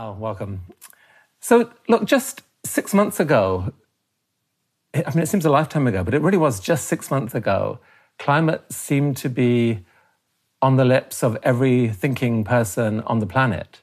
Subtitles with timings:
[0.00, 0.62] Al, welcome.
[1.40, 3.74] So, look, just six months ago,
[4.94, 7.80] I mean, it seems a lifetime ago, but it really was just six months ago,
[8.18, 9.84] climate seemed to be
[10.62, 13.82] on the lips of every thinking person on the planet.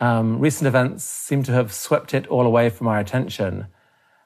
[0.00, 3.66] Um, recent events seem to have swept it all away from our attention.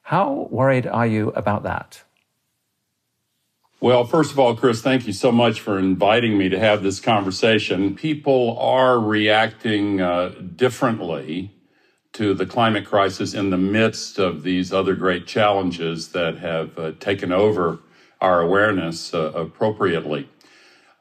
[0.03, 2.05] How worried are you about that?
[3.83, 7.01] Well, first of all, Chris, thank you so much for inviting me to have this
[7.01, 7.97] conversation.
[7.97, 11.51] People are reacting uh, differently
[12.13, 16.93] to the climate crisis in the midst of these other great challenges that have uh,
[17.01, 17.81] taken over
[18.21, 20.29] our awareness uh, appropriately.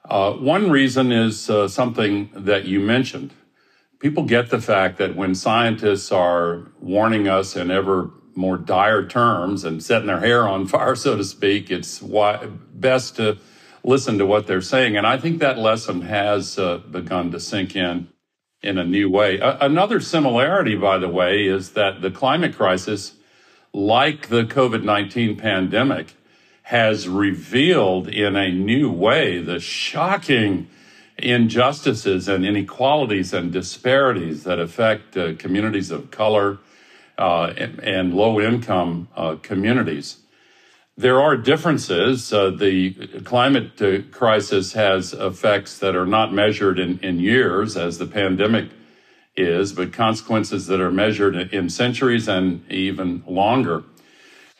[0.04, 3.32] Uh, one reason is uh, something that you mentioned.
[4.00, 9.64] People get the fact that when scientists are warning us in ever more dire terms
[9.64, 13.38] and setting their hair on fire, so to speak, it's why, best to
[13.84, 14.98] listen to what they're saying.
[14.98, 18.08] And I think that lesson has uh, begun to sink in
[18.62, 19.40] in a new way.
[19.40, 23.16] A- another similarity, by the way, is that the climate crisis,
[23.74, 26.16] like the COVID 19 pandemic,
[26.64, 30.68] has revealed in a new way the shocking
[31.18, 36.60] injustices and inequalities and disparities that affect uh, communities of color
[37.18, 40.18] uh, and, and, low income uh, communities.
[40.98, 42.32] There are differences.
[42.34, 47.98] Uh, the climate uh, crisis has effects that are not measured in, in years, as
[47.98, 48.70] the pandemic
[49.36, 53.84] is, but consequences that are measured in centuries and even longer.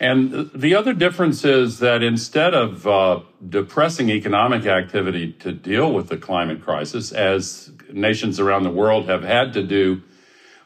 [0.02, 6.10] And the other difference is that instead of uh, depressing economic activity to deal with
[6.10, 10.02] the climate crisis, as nations around the world have had to do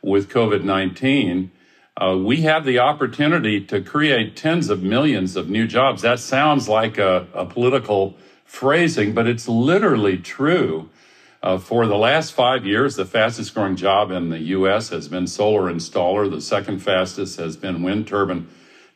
[0.02, 1.52] with COVID 19,
[2.02, 6.02] uh, we have the opportunity to create tens of millions of new jobs.
[6.02, 10.90] That sounds like a, a political phrasing, but it's literally true.
[11.42, 14.90] Uh, for the last five years, the fastest growing job in the U.S.
[14.90, 16.30] has been solar installer.
[16.30, 18.48] The second fastest has been wind turbine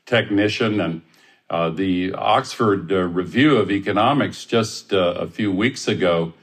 [0.06, 0.82] technician.
[0.82, 1.02] And
[1.50, 6.34] uh, the Oxford uh, Review of Economics just uh, a few weeks ago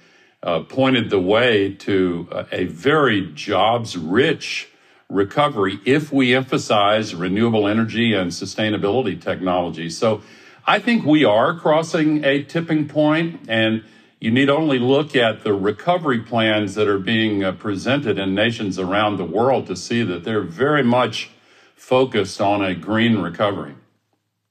[0.43, 4.69] uh, pointed the way to a very jobs rich
[5.09, 9.89] recovery if we emphasize renewable energy and sustainability technology.
[9.89, 10.23] So
[10.67, 13.85] I think we are crossing a tipping point and
[14.21, 18.79] you need only look at the recovery plans that are being uh, presented in nations
[18.79, 21.31] around the world to see that they're very much
[21.77, 23.75] focused on a green recovery.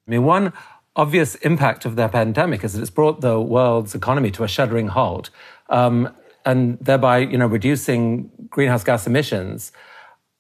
[0.07, 0.53] I mean, one
[0.95, 4.87] obvious impact of the pandemic is that it's brought the world's economy to a shuddering
[4.89, 5.31] halt,
[5.69, 6.15] um,
[6.45, 9.71] and thereby, you know, reducing greenhouse gas emissions.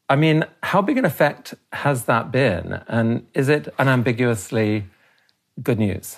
[0.07, 2.83] I mean, how big an effect has that been?
[2.87, 4.85] And is it unambiguously
[5.61, 6.17] good news?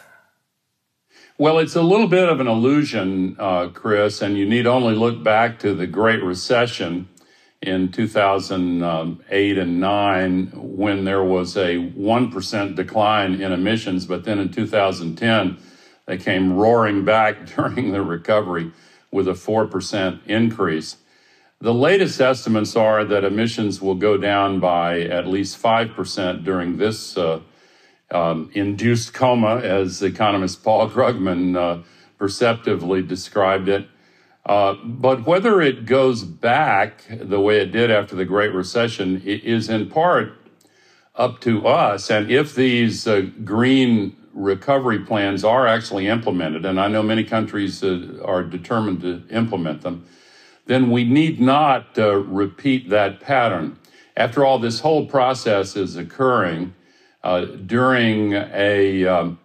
[1.37, 5.23] Well, it's a little bit of an illusion, uh, Chris, and you need only look
[5.23, 7.07] back to the Great Recession
[7.61, 14.51] in 2008 and 9 when there was a 1% decline in emissions, but then in
[14.51, 15.57] 2010,
[16.07, 18.71] they came roaring back during the recovery
[19.11, 20.97] with a 4% increase.
[21.59, 27.17] The latest estimates are that emissions will go down by at least 5% during this
[27.17, 27.39] uh,
[28.11, 31.83] um, induced coma, as economist Paul Krugman uh,
[32.19, 33.87] perceptively described it.
[34.45, 39.67] Uh, but whether it goes back the way it did after the Great Recession is
[39.67, 40.33] in part
[41.15, 42.11] up to us.
[42.11, 47.83] And if these uh, green recovery plans are actually implemented, and I know many countries
[47.83, 50.05] uh, are determined to implement them,
[50.67, 53.77] then we need not uh, repeat that pattern.
[54.15, 56.73] After all, this whole process is occurring
[57.23, 59.39] uh, during a, um,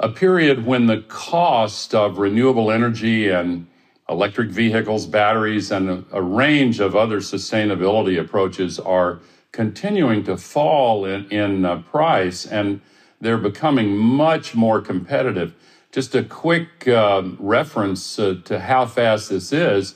[0.00, 3.66] a period when the cost of renewable energy and
[4.08, 9.20] electric vehicles, batteries, and a, a range of other sustainability approaches are
[9.52, 12.80] continuing to fall in, in uh, price and
[13.20, 15.54] they're becoming much more competitive.
[15.92, 19.94] Just a quick uh, reference uh, to how fast this is.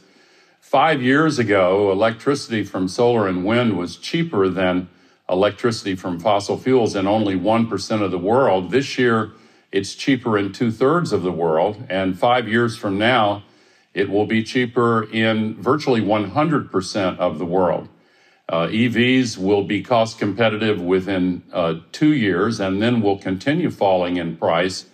[0.60, 4.90] Five years ago, electricity from solar and wind was cheaper than
[5.26, 8.70] electricity from fossil fuels in only 1% of the world.
[8.70, 9.32] This year,
[9.72, 11.82] it's cheaper in two thirds of the world.
[11.88, 13.44] And five years from now,
[13.94, 17.88] it will be cheaper in virtually 100% of the world.
[18.50, 24.18] Uh, EVs will be cost competitive within uh, two years and then will continue falling
[24.18, 24.84] in price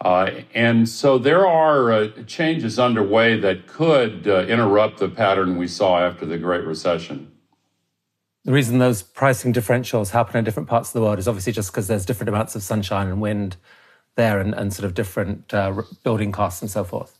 [0.00, 5.68] uh, and so there are uh, changes underway that could uh, interrupt the pattern we
[5.68, 7.30] saw after the Great Recession.
[8.44, 11.70] The reason those pricing differentials happen in different parts of the world is obviously just
[11.70, 13.56] because there's different amounts of sunshine and wind
[14.16, 17.18] there and, and sort of different uh, building costs and so forth.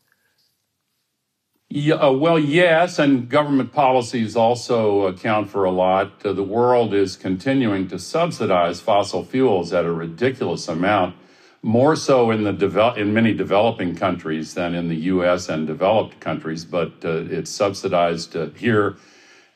[1.72, 6.26] Yeah, uh, well, yes, and government policies also account for a lot.
[6.26, 11.14] Uh, the world is continuing to subsidize fossil fuels at a ridiculous amount,
[11.62, 15.48] more so in the devel- in many developing countries than in the U.S.
[15.48, 16.64] and developed countries.
[16.64, 18.96] But uh, it's subsidized uh, here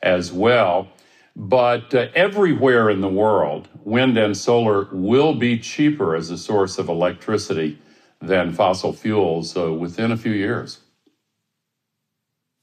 [0.01, 0.87] as well.
[1.35, 6.77] But uh, everywhere in the world, wind and solar will be cheaper as a source
[6.77, 7.77] of electricity
[8.21, 10.79] than fossil fuels uh, within a few years.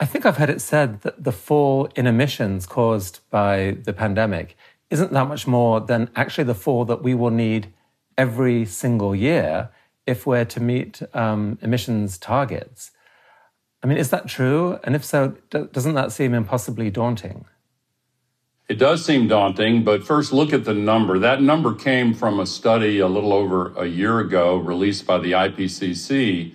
[0.00, 4.56] I think I've heard it said that the fall in emissions caused by the pandemic
[4.91, 7.73] isn't that much more than actually the fall that we will need
[8.22, 9.69] every single year
[10.06, 12.92] if we're to meet um, emissions targets.
[13.82, 14.78] I mean, is that true?
[14.84, 17.46] And if so, doesn't that seem impossibly daunting?
[18.69, 21.19] It does seem daunting, but first look at the number.
[21.19, 25.32] That number came from a study a little over a year ago released by the
[25.32, 26.52] IPCC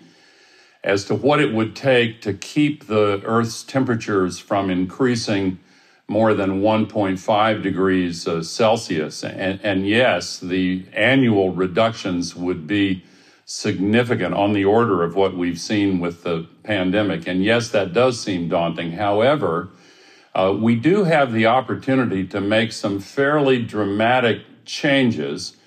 [0.85, 5.59] as to what it would take to keep the Earth's temperatures from increasing
[6.07, 9.23] more than 1.5 degrees uh, Celsius.
[9.23, 13.03] And, and, yes, the annual reductions would be
[13.45, 17.27] significant on the order of what we've seen with the pandemic.
[17.27, 18.93] And yes, that does seem daunting.
[18.93, 19.69] However,
[20.33, 25.57] uh, we do have the opportunity to make some fairly dramatic changes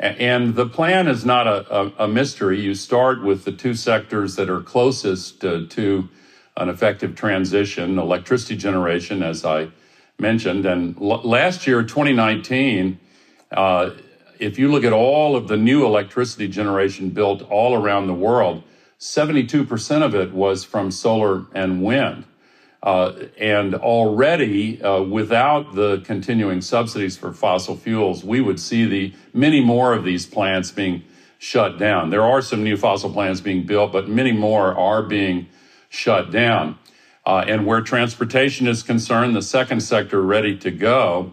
[0.00, 2.60] and the plan is not a, a, a, mystery.
[2.60, 6.08] You start with the two sectors that are closest to, to
[6.56, 9.68] an effective transition electricity generation, as I
[10.20, 10.66] mentioned.
[10.66, 12.98] And l- last year, 2019,
[13.52, 13.90] uh,
[14.40, 18.64] if you look at all of the new electricity generation built all around the world,
[18.98, 22.24] 72% of it was from solar and wind.
[22.82, 29.14] Uh, and already, uh, without the continuing subsidies for fossil fuels, we would see the
[29.32, 31.02] many more of these plants being
[31.38, 32.10] shut down.
[32.10, 35.46] There are some new fossil plants being built, but many more are being
[35.88, 36.76] shut down.
[37.28, 41.30] Uh, and where transportation is concerned, the second sector ready to go.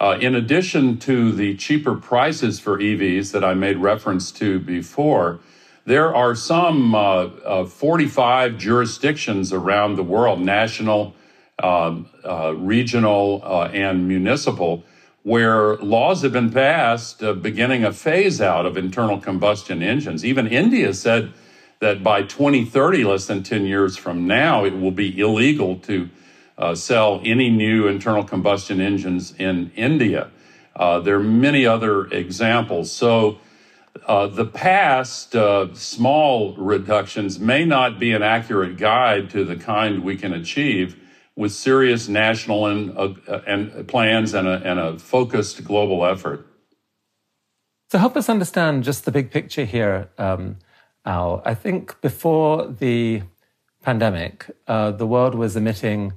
[0.00, 5.38] Uh, in addition to the cheaper prices for EVs that I made reference to before,
[5.84, 11.14] there are some uh, uh, 45 jurisdictions around the world, national,
[11.62, 14.82] um, uh, regional, uh, and municipal,
[15.22, 20.24] where laws have been passed beginning a phase out of internal combustion engines.
[20.24, 21.32] Even India said
[21.80, 26.08] that by 2030, less than 10 years from now, it will be illegal to
[26.56, 30.30] uh, sell any new internal combustion engines in India.
[30.76, 32.90] there are many other examples.
[32.90, 33.38] So,
[34.06, 40.02] uh, the past uh, small reductions may not be an accurate guide to the kind
[40.02, 40.96] we can achieve
[41.36, 46.46] with serious national and, uh, and plans and a, and a focused global effort.
[47.90, 50.56] So, help us understand just the big picture here, um,
[51.08, 51.42] Al.
[51.44, 53.22] I think before the
[53.82, 56.12] pandemic, uh, the world was emitting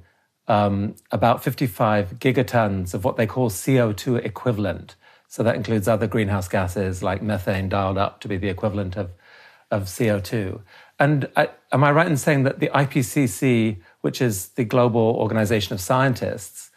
[0.48, 4.96] um, about 55 gigatons of what they call CO2 equivalent.
[5.28, 9.10] So that includes other greenhouse gases like methane dialed up to be the equivalent of,
[9.70, 10.60] of CO2.
[10.98, 15.72] And I, am I right in saying that the IPCC, which is the global organization
[15.72, 16.70] of scientists,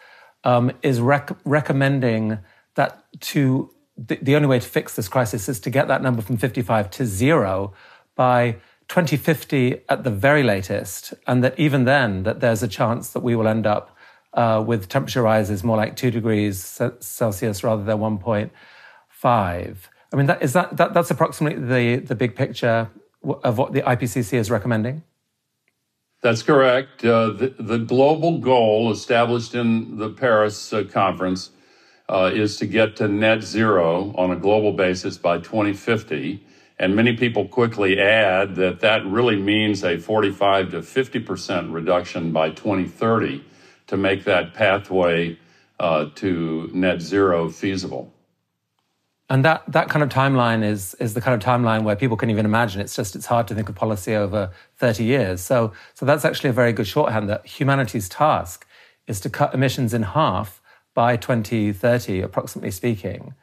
[0.46, 2.40] um, is rec- recommending
[2.76, 6.22] that to the, the only way to fix this crisis is to get that number
[6.22, 7.74] from 55 to zero
[8.16, 8.54] by
[8.88, 13.36] 2050 at the very latest, and that even then, that there's a chance that we
[13.36, 13.96] will end up
[14.34, 18.51] uh, with temperature rises more like two degrees Celsius rather than 1.5.
[19.24, 22.89] I mean, that, is that, that that's approximately the, the big picture
[23.24, 25.04] of what the IPCC is recommending?
[26.22, 27.04] That's correct.
[27.04, 31.51] Uh, the, the, global goal established in the Paris uh, conference
[32.10, 36.44] uh, is to get to net zero on a global basis by 2050.
[36.77, 42.50] And many people quickly add that that really means a 45 to 50% reduction by
[42.50, 43.44] 2030
[43.88, 45.38] to make that pathway
[45.79, 48.12] uh, to net zero feasible.
[49.29, 52.29] And that, that kind of timeline is, is the kind of timeline where people can
[52.29, 52.82] even imagine.
[52.82, 55.41] It's just, it's hard to think of policy over 30 years.
[55.41, 58.67] So, so that's actually a very good shorthand that humanity's task
[59.08, 60.62] is to cut emissions in half
[60.94, 63.34] by 2030, approximately speaking,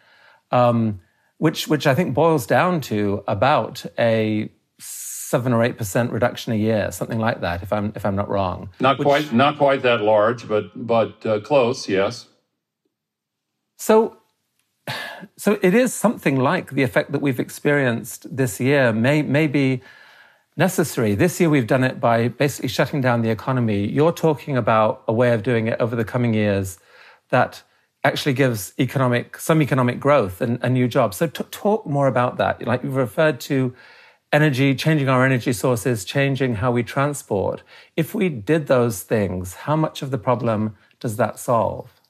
[0.53, 1.01] um,
[1.43, 6.57] which, which I think boils down to about a seven or eight percent reduction a
[6.57, 7.65] year, something like that.
[7.65, 8.69] If I'm if I'm not wrong.
[8.79, 11.89] Not Which, quite not quite that large, but but uh, close.
[11.89, 12.29] Yes.
[13.77, 14.19] So.
[15.37, 19.81] So it is something like the effect that we've experienced this year may, may be
[20.57, 21.15] necessary.
[21.15, 23.87] This year we've done it by basically shutting down the economy.
[23.87, 26.79] You're talking about a way of doing it over the coming years
[27.31, 27.63] that
[28.05, 31.17] actually gives economic some economic growth and, and new jobs.
[31.19, 32.67] So t- talk more about that.
[32.67, 33.75] Like you've referred to
[34.33, 37.63] energy, changing our energy sources, changing how we transport.
[37.97, 42.01] If we did those things, how much of the problem does that solve?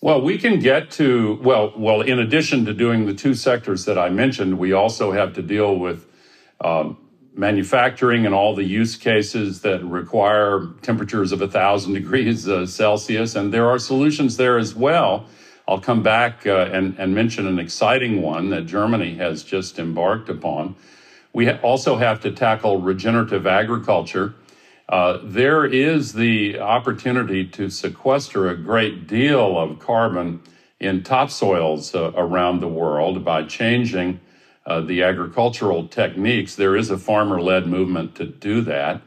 [0.00, 2.02] Well, we can get to well, well.
[2.02, 5.76] In addition to doing the two sectors that I mentioned, we also have to deal
[5.76, 6.06] with
[6.60, 6.98] um,
[7.38, 13.36] manufacturing and all the use cases that require temperatures of a thousand degrees uh, Celsius,
[13.36, 15.24] and there are solutions there as well.
[15.68, 20.28] I'll come back uh, and, and mention an exciting one that Germany has just embarked
[20.28, 20.74] upon.
[21.32, 24.34] We ha- also have to tackle regenerative agriculture.
[24.88, 30.40] Uh, there is the opportunity to sequester a great deal of carbon
[30.80, 34.18] in topsoils uh, around the world by changing
[34.68, 36.54] uh, the agricultural techniques.
[36.54, 39.00] There is a farmer led movement to do that.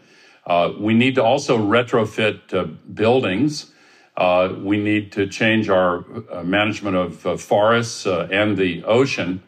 [0.43, 3.71] Uh, we need to also retrofit uh, buildings.
[4.17, 6.03] Uh, we need to change our
[6.43, 9.41] management of forests and the ocean.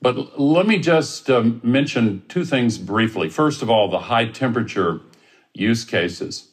[0.00, 3.28] But let me just mention two things briefly.
[3.28, 5.00] First of all, the high temperature
[5.52, 6.47] use cases.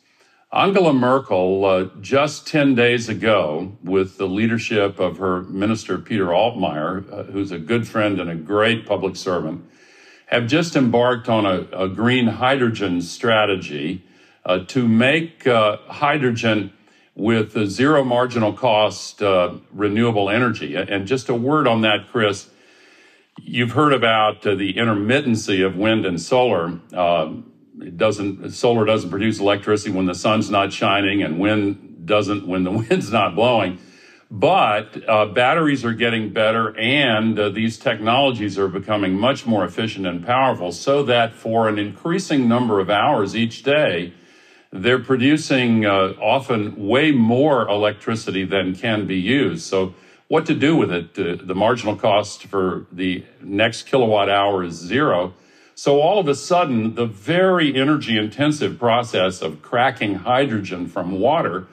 [0.55, 7.11] Angela Merkel, uh, just 10 days ago, with the leadership of her minister, Peter Altmaier,
[7.11, 9.69] uh, who's a good friend and a great public servant,
[10.27, 14.01] have just embarked on a, a green hydrogen strategy
[14.45, 16.71] uh, to make uh, hydrogen
[17.15, 20.75] with zero marginal cost uh, renewable energy.
[20.75, 22.49] And just a word on that, Chris.
[23.41, 26.79] You've heard about uh, the intermittency of wind and solar.
[26.93, 27.51] Um,
[27.81, 32.63] it doesn't solar doesn't produce electricity when the sun's not shining and wind doesn't when
[32.63, 33.79] the wind's not blowing.
[34.31, 40.07] But uh, batteries are getting better and uh, these technologies are becoming much more efficient
[40.07, 44.13] and powerful so that for an increasing number of hours each day
[44.71, 49.63] they're producing uh, often way more electricity than can be used.
[49.63, 49.93] So
[50.27, 51.13] what to do with it?
[51.13, 55.33] The marginal cost for the next kilowatt hour is zero
[55.75, 61.67] so all of a sudden, the very energy intensive process of cracking hydrogen from water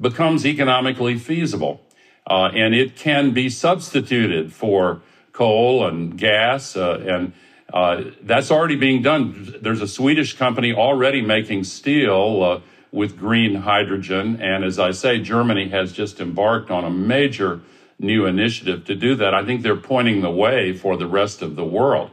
[0.00, 1.80] becomes economically feasible.
[2.24, 5.00] Uh, and it can be substituted for
[5.32, 6.76] coal and gas.
[6.76, 7.32] Uh, and
[7.72, 9.56] uh, that's already being done.
[9.60, 12.60] There's a Swedish company already making steel uh,
[12.92, 14.40] with green hydrogen.
[14.40, 17.60] And as I say, Germany has just embarked on a major
[17.98, 19.34] new initiative to do that.
[19.34, 22.10] I think they're pointing the way for the rest of the world.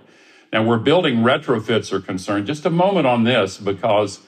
[0.53, 4.21] Now, where building retrofits are concerned, just a moment on this because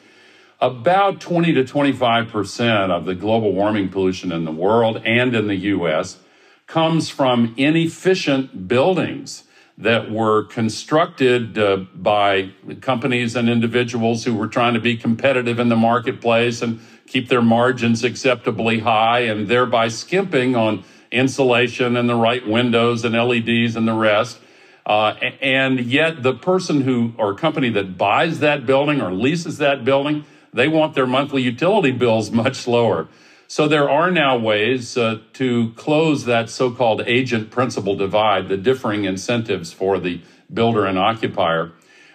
[0.60, 5.56] about 20 to 25% of the global warming pollution in the world and in the
[5.56, 6.18] US
[6.66, 9.44] comes from inefficient buildings
[9.78, 12.50] that were constructed uh, by
[12.82, 17.44] companies and individuals who were trying to be competitive in the marketplace and keep their
[17.44, 23.88] margins acceptably high and thereby skimping on insulation and the right windows and LEDs and
[23.88, 24.40] the rest.
[24.88, 29.84] Uh, and yet, the person who or company that buys that building or leases that
[29.84, 33.10] building, they want their monthly utility bills much lower.
[33.50, 39.04] So there are now ways uh, to close that so-called agent principal divide, the differing
[39.04, 40.22] incentives for the
[40.54, 41.74] builder and occupier.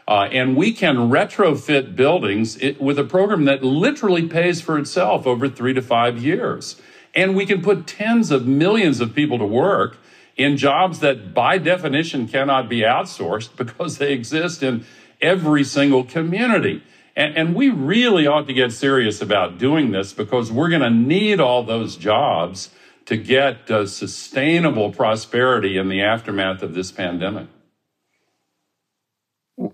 [0.08, 5.48] Uh, and we can retrofit buildings with a program that literally pays for itself over
[5.48, 6.80] three to five years.
[7.14, 9.98] And we can put tens of millions of people to work
[10.36, 14.84] in jobs that by definition cannot be outsourced because they exist in
[15.20, 16.82] every single community.
[17.14, 20.90] And, and we really ought to get serious about doing this because we're going to
[20.90, 22.70] need all those jobs
[23.06, 27.48] to get uh, sustainable prosperity in the aftermath of this pandemic.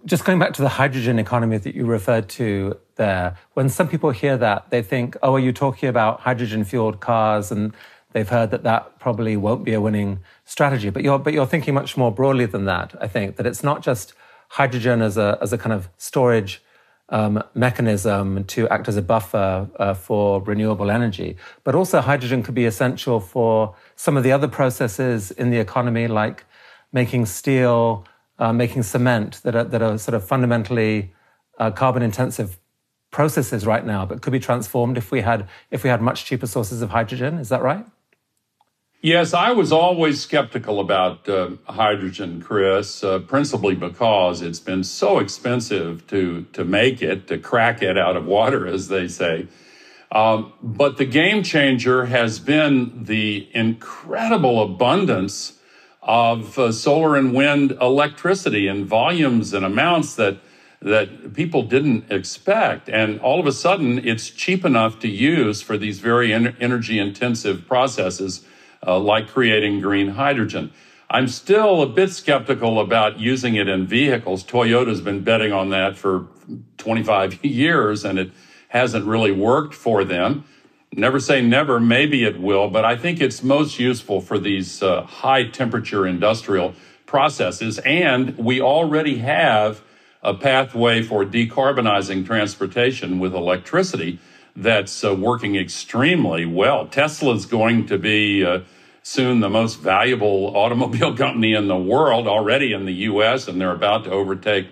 [0.05, 4.11] Just going back to the hydrogen economy that you referred to there, when some people
[4.11, 7.73] hear that, they think, oh, are you talking about hydrogen fueled cars and
[8.19, 10.91] they've heard that that probably won't be a winning strategy.
[10.91, 13.81] But you're, but you're thinking much more broadly than that, I think, that it's not
[13.81, 14.13] just
[14.49, 16.61] hydrogen as a, as a kind of storage
[17.11, 22.57] um, mechanism to act as a buffer uh, for renewable energy, but also hydrogen could
[22.57, 26.45] be essential for some of the other processes in the economy, like
[26.93, 28.05] making steel,
[28.41, 31.13] uh, making cement, that are, that are sort of fundamentally
[31.59, 32.59] uh, carbon intensive
[33.11, 36.47] processes right now, but could be transformed if we had if we had much cheaper
[36.47, 37.39] sources of hydrogen.
[37.39, 37.87] Is that right?
[39.01, 45.21] Yes, I was always skeptical about uh, hydrogen, Chris, uh, principally because it's been so
[45.21, 49.47] expensive to to make it, to crack it out of water, as they say.
[50.11, 55.61] Um, but the game changer has been the incredible abundance
[56.03, 60.39] of uh, solar and wind electricity in volumes and amounts that
[60.83, 62.89] that people didn't expect.
[62.89, 67.65] And all of a sudden, it's cheap enough to use for these very energy intensive
[67.69, 68.45] processes
[68.87, 70.73] uh, like creating green hydrogen.
[71.11, 74.45] I'm still a bit skeptical about using it in vehicles.
[74.45, 76.27] Toyota's been betting on that for
[76.77, 78.31] 25 years and it
[78.69, 80.45] hasn't really worked for them.
[80.93, 85.03] Never say never, maybe it will, but I think it's most useful for these uh,
[85.03, 86.75] high temperature industrial
[87.07, 87.79] processes.
[87.81, 89.83] And we already have
[90.23, 94.19] a pathway for decarbonizing transportation with electricity
[94.59, 96.87] that's uh, working extremely well.
[96.87, 98.61] Tesla's going to be uh,
[99.03, 103.73] soon the most valuable automobile company in the world, already in the US, and they're
[103.73, 104.69] about to overtake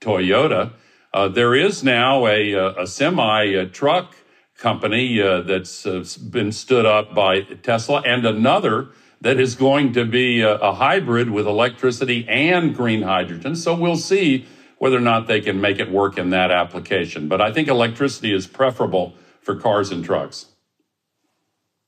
[0.00, 0.72] Toyota.
[1.14, 4.16] Uh, there is now a, a semi truck
[4.58, 8.88] company uh, that's uh, been stood up by Tesla and another
[9.20, 13.56] that is going to be a, a, hybrid with electricity and green hydrogen.
[13.56, 14.46] So we'll see
[14.78, 17.28] whether or not they can make it work in that application.
[17.28, 19.14] But I think electricity is preferable
[19.48, 20.44] for cars and trucks.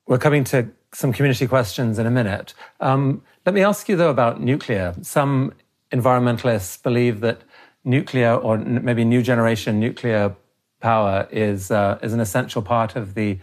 [0.07, 2.55] We're coming to some community questions in a minute.
[2.81, 4.95] Um, let me ask you, though, about nuclear.
[5.02, 5.52] Some
[5.93, 7.43] environmentalists believe that
[7.85, 10.35] nuclear, or maybe new generation nuclear
[10.81, 13.38] power, is, uh, is an essential part of the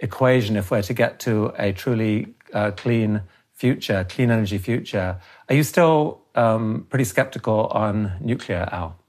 [0.00, 3.22] equation if we're to get to a truly uh, clean
[3.54, 5.18] future, clean energy future.
[5.48, 9.01] Are you still um, pretty skeptical on nuclear, Al?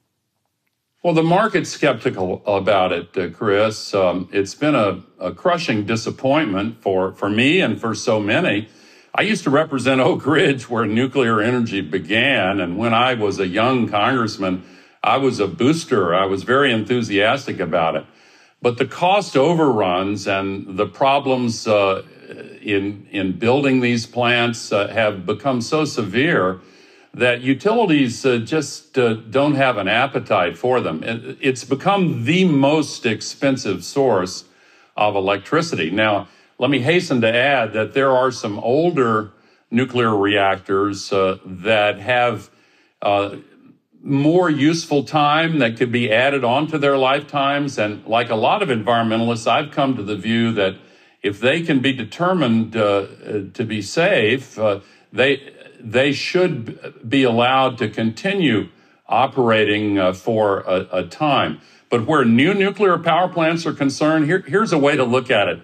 [1.04, 3.94] Well, the market's skeptical about it, uh, Chris.
[3.94, 8.70] Um, it's been a, a, crushing disappointment for, for me and for so many.
[9.14, 12.62] I used to represent Oak Ridge, where nuclear energy began.
[12.62, 14.64] And when I was a young congressman,
[15.04, 16.16] I was a booster.
[16.16, 18.06] I was very enthusiastic about it.
[18.62, 22.04] But the cost overruns and the problems uh,
[22.62, 26.62] in, in building these plants uh, have become so severe
[27.14, 31.02] that utilities uh, just uh, don't have an appetite for them.
[31.40, 34.46] It's become the most expensive source
[34.98, 35.92] of electricity.
[35.92, 36.28] Now,
[36.58, 39.32] let me hasten to add that there are some older
[39.70, 42.50] nuclear reactors uh, that have
[43.02, 43.38] uh,
[44.02, 47.78] more useful time that could be added onto their lifetimes.
[47.78, 50.78] And like a lot of environmentalists, I've come to the view that
[51.22, 53.06] if they can be determined uh,
[53.54, 58.70] to be safe, uh, they they should be allowed to continue
[59.08, 61.60] operating uh, for a, a, time.
[61.90, 65.50] But where new nuclear power plants are concerned, here, here's a way to look at
[65.50, 65.60] it.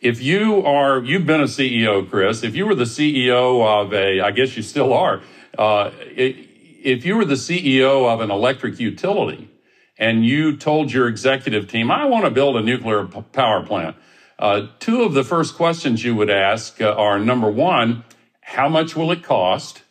[0.00, 2.42] If you are, you've been a CEO, Chris.
[2.42, 5.22] If you were the CEO of a, I guess you still are.
[5.56, 9.48] Uh, if you were the CEO of an electric utility
[9.96, 13.96] and you told your executive team, I want to build a nuclear p- power plant,
[14.38, 18.04] uh, two of the first questions you would ask uh, are number one,
[18.52, 19.82] how much will it cost?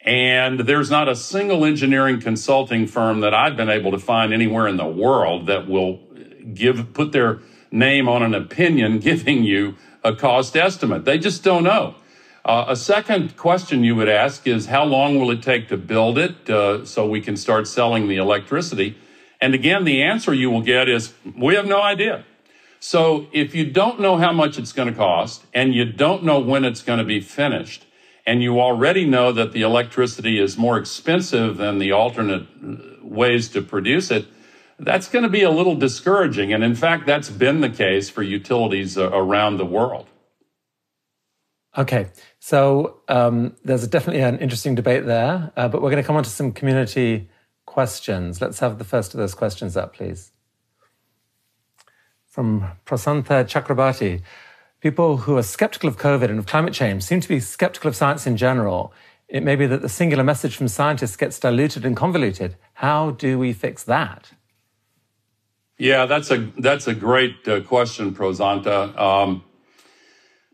[0.00, 4.66] And there's not a single engineering consulting firm that I've been able to find anywhere
[4.66, 6.00] in the world that will
[6.54, 7.40] give, put their
[7.70, 11.04] name on an opinion giving you a cost estimate.
[11.04, 11.96] They just don't know.
[12.44, 16.16] Uh, a second question you would ask is how long will it take to build
[16.16, 18.96] it uh, so we can start selling the electricity?
[19.40, 22.24] And again, the answer you will get is we have no idea.
[22.80, 26.38] So if you don't know how much it's going to cost and you don't know
[26.38, 27.84] when it's going to be finished,
[28.28, 33.48] and you already know that the electricity is more expensive than the alternate uh, ways
[33.48, 34.26] to produce it,
[34.78, 36.52] that's going to be a little discouraging.
[36.52, 40.08] And in fact, that's been the case for utilities uh, around the world.
[41.78, 46.16] Okay, so um, there's definitely an interesting debate there, uh, but we're going to come
[46.16, 47.30] on to some community
[47.64, 48.42] questions.
[48.42, 50.32] Let's have the first of those questions up, please.
[52.26, 54.20] From Prasantha Chakrabarti.
[54.80, 57.96] People who are skeptical of COVID and of climate change seem to be skeptical of
[57.96, 58.92] science in general.
[59.28, 62.54] It may be that the singular message from scientists gets diluted and convoluted.
[62.74, 64.30] How do we fix that?
[65.78, 68.96] Yeah, that's a that's a great uh, question, Prasantha.
[68.96, 69.44] Um,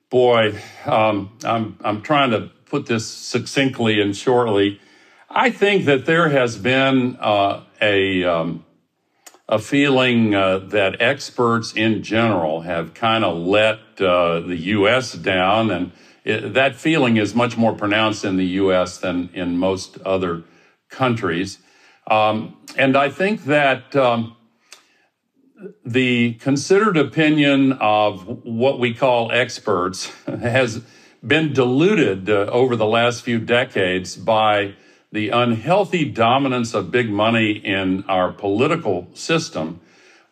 [0.08, 4.80] boy, um, I'm I'm trying to put this succinctly and shortly.
[5.28, 8.64] I think that there has been uh, a um,
[9.48, 15.12] a feeling uh, that experts in general have kind of let uh, the U.S.
[15.12, 15.92] down, and
[16.24, 18.98] it, that feeling is much more pronounced in the U.S.
[18.98, 20.44] than in most other
[20.88, 21.58] countries.
[22.06, 24.36] Um, and I think that um,
[25.84, 30.82] the considered opinion of what we call experts has
[31.26, 34.74] been diluted uh, over the last few decades by
[35.14, 39.80] the unhealthy dominance of big money in our political system,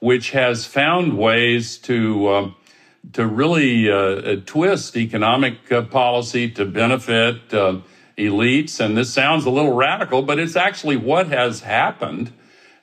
[0.01, 2.51] which has found ways to uh,
[3.12, 7.79] to really uh, twist economic uh, policy to benefit uh,
[8.18, 8.81] elites.
[8.81, 12.33] And this sounds a little radical, but it's actually what has happened.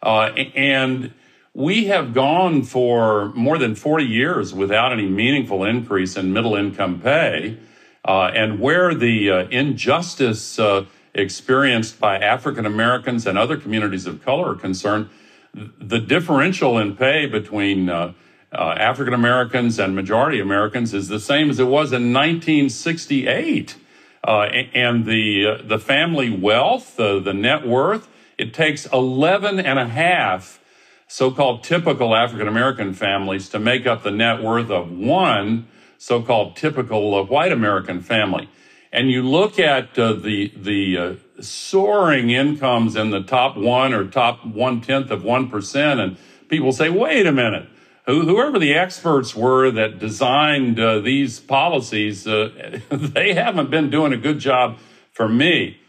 [0.02, 1.14] Uh, and
[1.54, 7.02] we have gone for more than 40 years without any meaningful increase in middle income
[7.02, 7.58] pay.
[8.06, 10.86] Uh, and where the uh, injustice uh,
[11.20, 15.10] experienced by African Americans and other communities of color are concerned,
[15.54, 18.14] the differential in pay between uh,
[18.52, 23.76] uh, African Americans and majority Americans is the same as it was in 1968.
[24.22, 24.42] Uh,
[24.74, 30.60] and the the family wealth, the net worth, it takes 11 and a half
[31.08, 37.26] so-called typical African American families to make up the net worth of one so-called typical
[37.26, 38.50] white American family.
[38.92, 44.06] And you look at uh, the the uh, soaring incomes in the top one or
[44.06, 47.68] top one tenth of one percent, and people say, "Wait a minute."
[48.06, 54.18] Whoever the experts were that designed uh, these policies, uh, they haven't been doing a
[54.18, 54.80] good job
[55.12, 55.80] for me.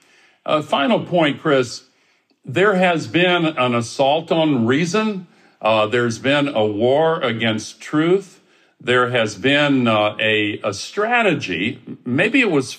[0.65, 1.85] final point, Chris.
[2.45, 5.29] There has been an assault on reason.
[5.61, 8.41] Uh, there's been a war against truth.
[8.81, 11.81] There has been uh, a, a strategy.
[12.07, 12.79] Maybe it was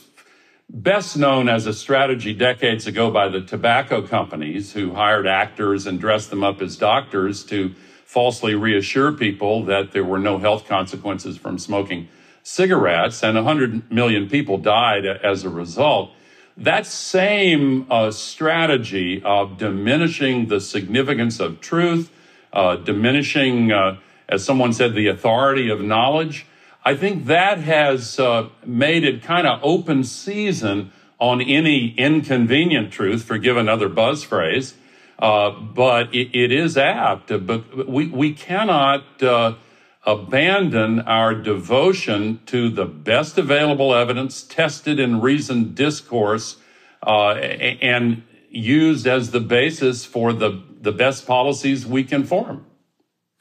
[0.74, 6.00] best known as a strategy decades ago by the tobacco companies who hired actors and
[6.00, 7.74] dressed them up as doctors to
[8.06, 12.08] falsely reassure people that there were no health consequences from smoking
[12.44, 16.12] cigarettes, and 100 million people died as a result.
[16.56, 22.12] That same uh, strategy of diminishing the significance of truth,
[22.54, 23.98] uh, diminishing, uh,
[24.30, 26.46] as someone said, the authority of knowledge,
[26.84, 33.24] I think that has uh, made it kind of open season on any inconvenient truth,
[33.24, 34.74] forgive another buzz phrase,
[35.20, 37.28] uh, but it, it is apt.
[37.46, 39.56] But we, we cannot uh,
[40.04, 46.58] abandon our devotion to the best available evidence, tested in reasoned discourse,
[47.06, 52.66] uh, and used as the basis for the, the best policies we can form.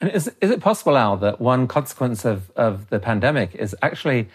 [0.01, 4.27] And is, is it possible, Al, that one consequence of, of the pandemic is actually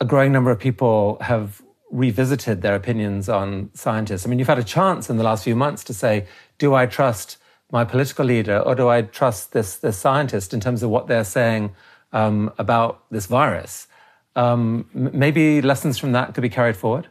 [0.00, 4.24] a growing number of people have revisited their opinions on scientists?
[4.24, 6.26] I mean, you've had a chance in the last few months to say,
[6.58, 7.36] do I trust
[7.70, 11.24] my political leader or do I trust this, this scientist in terms of what they're
[11.24, 11.72] saying
[12.12, 13.86] um, about this virus?
[14.34, 17.08] Um, maybe lessons from that could be carried forward?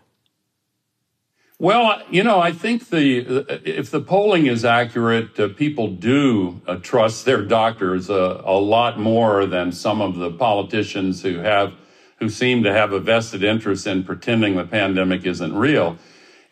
[1.62, 6.76] Well, you know, I think the if the polling is accurate, uh, people do uh,
[6.76, 11.74] trust their doctors uh, a lot more than some of the politicians who have
[12.19, 15.98] who seem to have a vested interest in pretending the pandemic isn't real.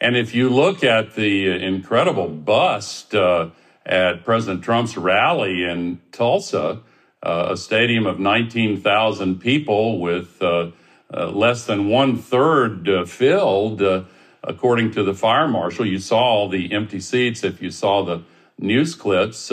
[0.01, 3.51] And if you look at the incredible bust uh,
[3.85, 6.81] at President Trump's rally in Tulsa,
[7.23, 10.71] uh, a stadium of 19,000 people with uh,
[11.13, 14.03] uh, less than one third uh, filled, uh,
[14.43, 15.85] according to the fire marshal.
[15.85, 18.23] You saw all the empty seats if you saw the
[18.59, 19.51] news clips.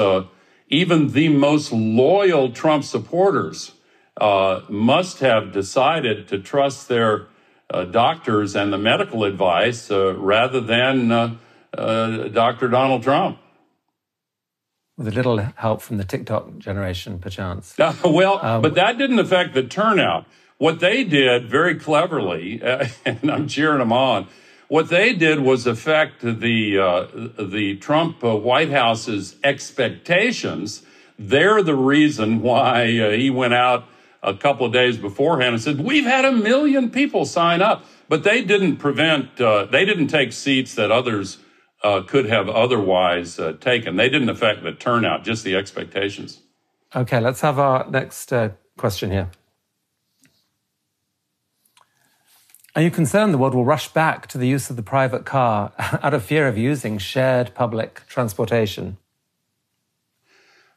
[0.69, 3.73] even the most loyal Trump supporters
[4.69, 7.27] must have decided to trust their
[7.91, 11.39] doctors and the medical advice rather than
[11.73, 12.69] Dr.
[12.69, 13.39] Donald Trump
[14.97, 17.79] with a little help from the TikTok generation, perchance.
[17.79, 20.27] Uh, well, um, but that didn't affect the turnout.
[20.59, 24.29] What they did very cleverly, uh, and I'm cheering them on,
[24.69, 27.07] what they did was affect the uh,
[27.43, 30.83] the Trump uh, White House's expectations.
[31.19, 33.85] They're the reason why uh, he went out
[34.23, 38.25] a couple of days beforehand and said, "We've had a million people sign up," but
[38.25, 39.41] they didn't prevent.
[39.41, 41.39] Uh, they didn't take seats that others
[41.83, 43.97] uh, could have otherwise uh, taken.
[43.97, 46.41] They didn't affect the turnout, just the expectations.
[46.97, 48.33] Okay, let's have our next
[48.77, 49.31] question here.
[52.77, 55.73] Are you concerned the world will rush back to the use of the private car
[55.79, 58.97] out of fear of using shared public transportation?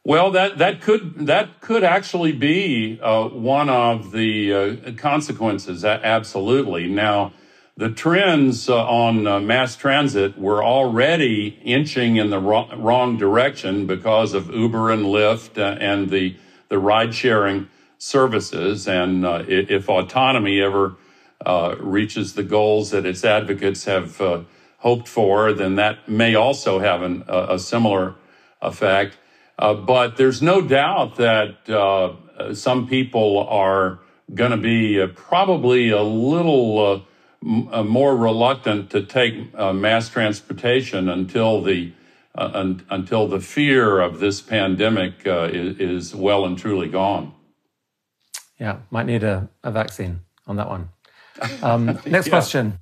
[0.06, 5.84] Well, that, that could that could actually be uh, one of the uh, consequences.
[5.84, 6.88] Absolutely.
[6.88, 7.34] Now,
[7.76, 13.88] the trends uh, on uh, mass transit were already inching in the wrong, wrong direction
[13.88, 16.38] because of Uber and Lyft uh, and the
[16.70, 18.88] the ride sharing services.
[18.88, 20.96] And uh, if autonomy ever
[21.46, 24.42] uh, reaches the goals that its advocates have uh,
[24.80, 28.16] hoped for, then that may also have an, a similar
[28.62, 29.18] effect.
[29.58, 31.58] but there's no doubt that
[32.54, 34.00] some people are
[34.36, 37.04] going to be probably a little
[37.72, 41.92] uh, more reluctant to take uh, mass transportation until the
[42.36, 47.34] uh, un- until the fear of this pandemic uh, is, is, well and truly gone.
[48.60, 50.90] Yeah, might need a, a vaccine on that one.
[51.62, 52.30] Um, next yeah.
[52.30, 52.80] question.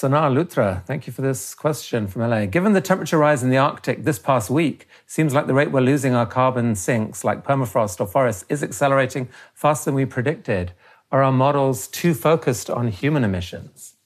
[0.00, 2.46] Sonar Lutra, thank you for this question from LA.
[2.46, 5.80] Given the temperature rise in the Arctic this past week, seems like the rate we're
[5.80, 10.72] losing our carbon sinks, like permafrost or forests, is accelerating faster than we predicted.
[11.12, 13.96] Are our models too focused on human emissions?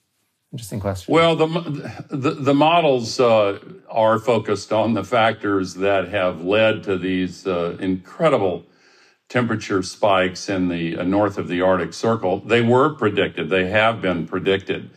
[0.52, 1.12] Interesting question.
[1.12, 1.46] Well, the
[2.10, 7.76] the, the models uh, are focused on the factors that have led to these uh,
[7.78, 8.64] incredible
[9.34, 12.38] temperature spikes in the uh, north of the Arctic Circle.
[12.46, 13.50] They were predicted.
[13.50, 14.90] They have been predicted.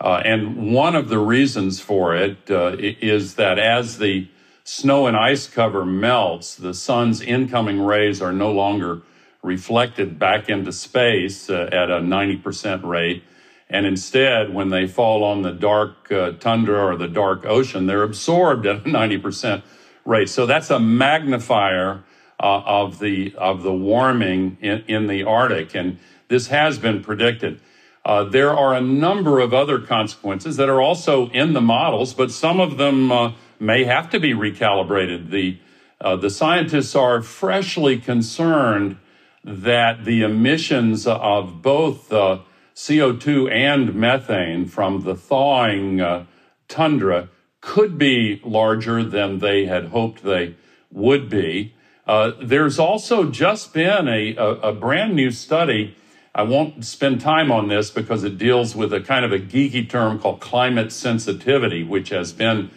[0.00, 4.30] Uh, and one of the reasons for it uh, is that as the
[4.64, 9.02] snow and ice cover melts, the sun's incoming rays are no longer
[9.42, 13.22] reflected back into space uh, at a 90% rate.
[13.68, 18.04] And instead, when they fall on the dark uh, tundra or the dark ocean, they're
[18.04, 19.62] absorbed at a 90%
[20.06, 20.30] rate.
[20.30, 22.04] So that's a magnifier
[22.42, 27.60] uh, of the of the warming in, in the Arctic, and this has been predicted.
[28.04, 32.32] Uh, there are a number of other consequences that are also in the models, but
[32.32, 35.30] some of them uh, may have to be recalibrated.
[35.30, 35.58] The,
[36.00, 38.96] uh, the scientists are freshly concerned
[39.44, 42.40] that the emissions of both uh,
[42.74, 46.24] CO2 and methane from the thawing uh,
[46.66, 47.28] tundra
[47.60, 50.56] could be larger than they had hoped they
[50.90, 51.74] would be.
[52.06, 55.96] Uh, there's also just been a, a, a brand new study
[56.34, 59.88] I won't spend time on this because it deals with a kind of a geeky
[59.88, 62.70] term called climate sensitivity, which has been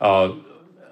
[0.00, 0.32] uh,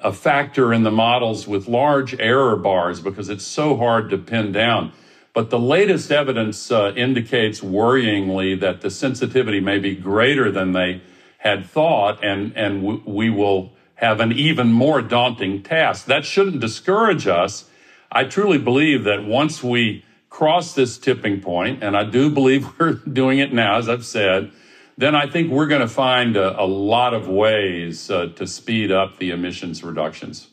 [0.02, 4.50] a factor in the models with large error bars because it's so hard to pin
[4.50, 4.92] down.
[5.32, 11.02] But the latest evidence uh, indicates worryingly that the sensitivity may be greater than they
[11.38, 16.06] had thought, and, and we will have an even more daunting task.
[16.06, 17.67] That shouldn't discourage us.
[18.10, 22.94] I truly believe that once we cross this tipping point, and I do believe we're
[22.94, 24.52] doing it now, as I've said,
[24.96, 28.90] then I think we're going to find a, a lot of ways uh, to speed
[28.90, 30.48] up the emissions reductions.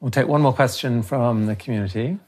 [0.00, 2.18] We'll take one more question from the community.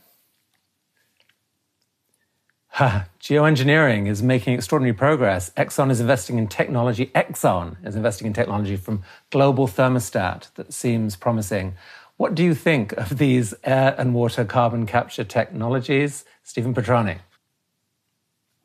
[2.74, 5.50] Geoengineering is making extraordinary progress.
[5.50, 7.07] Exxon is investing in technology.
[7.14, 11.74] Exxon is investing in technology from global thermostat that seems promising.
[12.21, 16.27] What do you think of these air and water carbon capture technologies?
[16.43, 17.21] Stephen Petrani.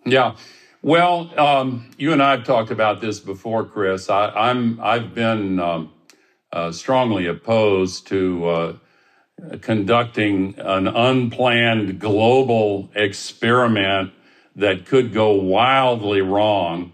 [0.06, 0.36] Yeah.
[0.82, 4.10] Well, um, you and I have talked about this before, Chris.
[4.10, 5.94] I, am I've been um,
[6.52, 8.74] uh, strongly opposed to uh,
[9.62, 14.12] conducting an unplanned global experiment
[14.58, 16.92] that could go wildly wrong.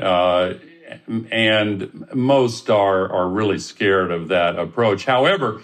[0.00, 0.54] Uh,
[1.32, 5.04] and most are are really scared of that approach.
[5.04, 5.62] However,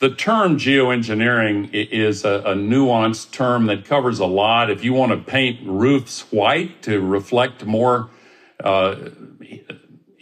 [0.00, 4.70] the term geoengineering is a, a, nuanced term that covers a lot.
[4.70, 8.08] If you want to paint roofs white to reflect more
[8.64, 9.10] uh,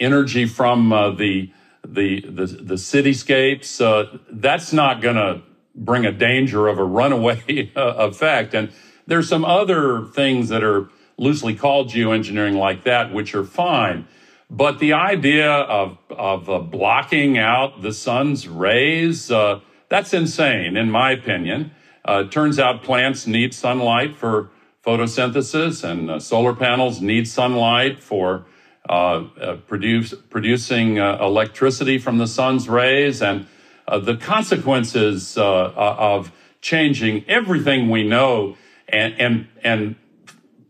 [0.00, 1.52] energy from uh, the,
[1.86, 5.42] the, the the cityscapes, uh, that's not going to
[5.76, 8.54] bring a danger of a runaway effect.
[8.54, 8.72] And
[9.06, 14.08] there's some other things that are loosely called geoengineering like that, which are fine.
[14.50, 20.90] But the idea of of uh, blocking out the sun's rays uh, that's insane, in
[20.90, 21.72] my opinion.
[22.04, 24.50] Uh, turns out plants need sunlight for
[24.84, 28.46] photosynthesis, and uh, solar panels need sunlight for
[28.88, 33.20] uh, uh produce, producing uh, electricity from the sun's rays.
[33.20, 33.46] And
[33.86, 38.56] uh, the consequences of changing everything we know
[38.88, 39.96] and, and, and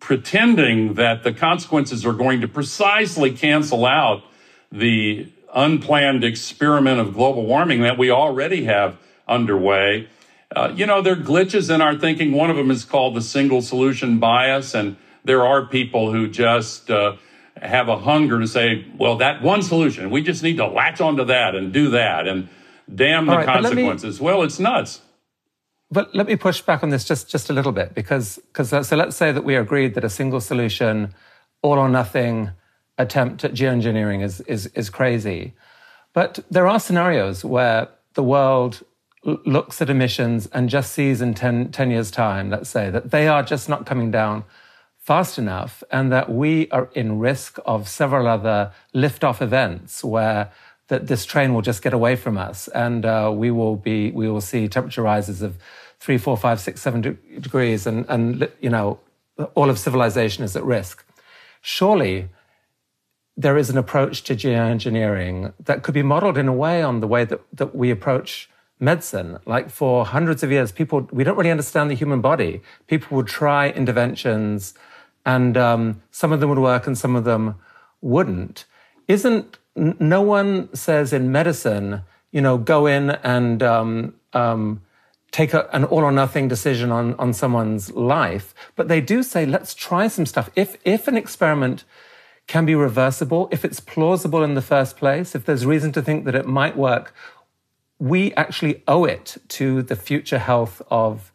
[0.01, 4.23] pretending that the consequences are going to precisely cancel out
[4.71, 8.99] the unplanned experiment of global warming that we already have
[9.29, 10.09] underway.
[10.55, 12.33] Uh, you know, there are glitches in our thinking.
[12.33, 14.75] One of them is called the single solution bias.
[14.75, 17.17] And there are people who just uh,
[17.61, 21.25] have a hunger to say, well, that one solution, we just need to latch onto
[21.25, 22.49] that and do that and
[22.93, 24.21] damn the right, consequences.
[24.21, 25.03] Me, well, it's nuts.
[25.91, 28.83] But let me push back on this just, just a little bit because, because uh,
[28.83, 31.15] so let's say that we agreed that a single solution,
[31.63, 32.51] all or nothing
[32.99, 35.55] attempt at geoengineering is, is, is crazy.
[36.13, 38.83] But there are scenarios where the world
[39.25, 43.27] looks at emissions and just sees in 10, 10 years' time, let's say, that they
[43.27, 44.45] are just not coming down
[44.97, 50.51] fast enough and that we are in risk of several other lift-off events where
[50.89, 54.29] that this train will just get away from us and uh, we will be we
[54.29, 55.57] will see temperature rises of
[55.99, 58.99] three, four, five, six, seven de- degrees and and you know
[59.55, 61.05] all of civilization is at risk.
[61.61, 62.29] Surely
[63.37, 67.07] there is an approach to geoengineering that could be modeled in a way on the
[67.07, 68.51] way that, that we approach
[68.81, 69.39] medicine.
[69.47, 72.63] Like for hundreds of years, people, we don't really understand the human body.
[72.87, 74.75] People would try interventions
[75.25, 77.57] and um, some of them would work and some of them
[78.01, 78.65] wouldn't,
[79.09, 84.83] isn't no one says in medicine, you know, go in and um, um,
[85.31, 89.47] take a, an all or nothing decision on, on someone's life, but they do say,
[89.47, 90.51] let's try some stuff.
[90.57, 91.85] If, if an experiment
[92.47, 96.25] can be reversible, if it's plausible in the first place, if there's reason to think
[96.25, 97.15] that it might work,
[97.99, 101.33] we actually owe it to the future health of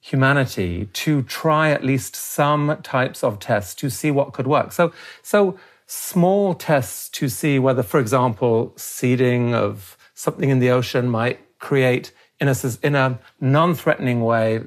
[0.00, 4.72] humanity to try at least some types of tests to see what could work.
[4.72, 11.08] So, so small tests to see whether, for example, seeding of something in the ocean
[11.08, 14.62] might create in a, in a non-threatening way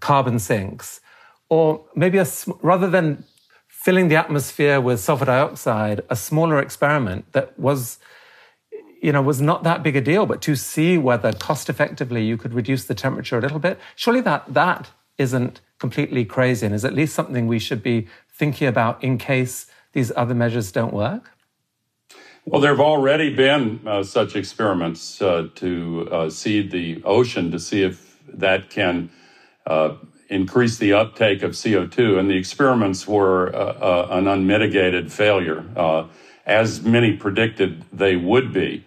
[0.00, 1.00] carbon sinks,
[1.48, 2.26] or maybe a,
[2.62, 3.24] rather than
[3.68, 7.98] filling the atmosphere with sulfur dioxide, a smaller experiment that was,
[9.04, 12.38] you know, was not that big a deal, but to see whether cost effectively you
[12.38, 16.86] could reduce the temperature a little bit, surely that that isn't completely crazy and is
[16.86, 21.32] at least something we should be thinking about in case these other measures don't work.
[22.46, 27.58] Well, there have already been uh, such experiments uh, to uh, seed the ocean to
[27.58, 29.10] see if that can
[29.66, 29.96] uh,
[30.30, 35.62] increase the uptake of CO2, and the experiments were uh, uh, an unmitigated failure,
[36.46, 38.82] as many predicted they would be.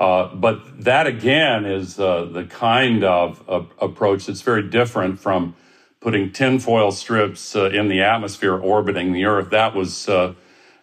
[0.00, 3.44] But that again is the kind of
[3.78, 5.54] approach that's very different from
[6.00, 9.50] putting tinfoil strips in the atmosphere orbiting the Earth.
[9.50, 10.34] That was the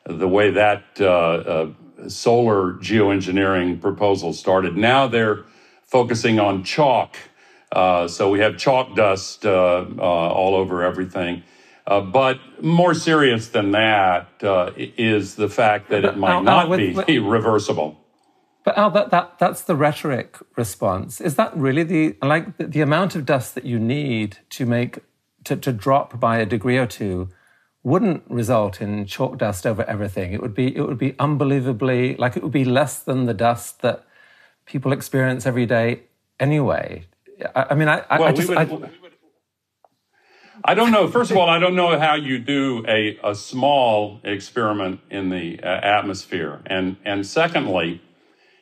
[0.06, 1.00] way that
[2.08, 4.78] solar geoengineering proposals started.
[4.78, 5.44] Now they're
[5.84, 7.16] focusing on chalk.
[7.72, 11.44] Uh, so we have chalk dust uh, uh, all over everything.
[11.86, 17.20] Uh, but more serious than that uh, is the fact that it might not be
[17.20, 17.98] reversible.
[18.68, 21.22] But Al, that, that, that's the rhetoric response.
[21.22, 25.00] Is that really the like the, the amount of dust that you need to make
[25.46, 27.30] to, to drop by a degree or two?
[27.84, 30.34] wouldn't result in chalk dust over everything.
[30.34, 33.82] It would be it would be unbelievably like it would be less than the dust
[33.84, 34.06] that
[34.66, 36.02] people experience every day
[36.38, 37.06] anyway.
[37.56, 38.50] I, I mean, I, well, I just.
[38.50, 38.90] Would, I,
[40.66, 41.08] I don't know.
[41.08, 45.60] First of all, I don't know how you do a, a small experiment in the
[45.64, 46.62] uh, atmosphere.
[46.66, 48.02] And, and secondly,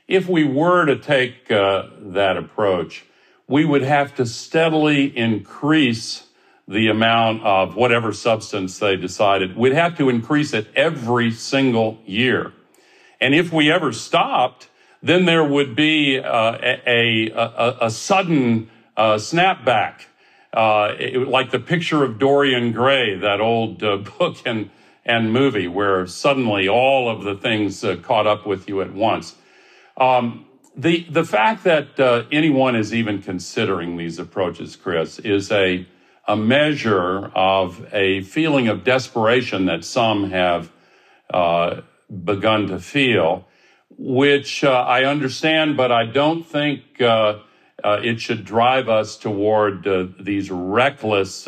[0.08, 3.06] if we were to take uh, that approach,
[3.48, 6.28] we would have to steadily increase
[6.68, 9.56] the amount of whatever substance they decided.
[9.56, 12.54] We'd have to increase it every single year.
[13.22, 14.70] And if we ever stopped,
[15.02, 20.02] then there would be uh, a, a, a, sudden uh, snapback,
[20.54, 24.72] uh, it, like the picture of Dorian Gray, that old uh, book and,
[25.06, 29.36] and movie, where suddenly all of the things uh, caught up with you at once.
[29.98, 35.88] Um, the, the fact that uh, anyone is even considering these approaches, Chris, is a
[36.28, 40.72] a measure of a feeling of desperation that some have
[41.32, 41.82] uh,
[42.24, 43.48] begun to feel,
[43.98, 47.40] which uh, I understand, but I don't think uh,
[47.84, 51.48] uh it should drive us toward uh, these reckless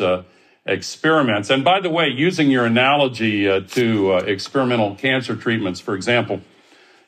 [0.66, 1.50] experiments.
[1.50, 6.40] And by the way, using your analogy to experimental cancer treatments, for example,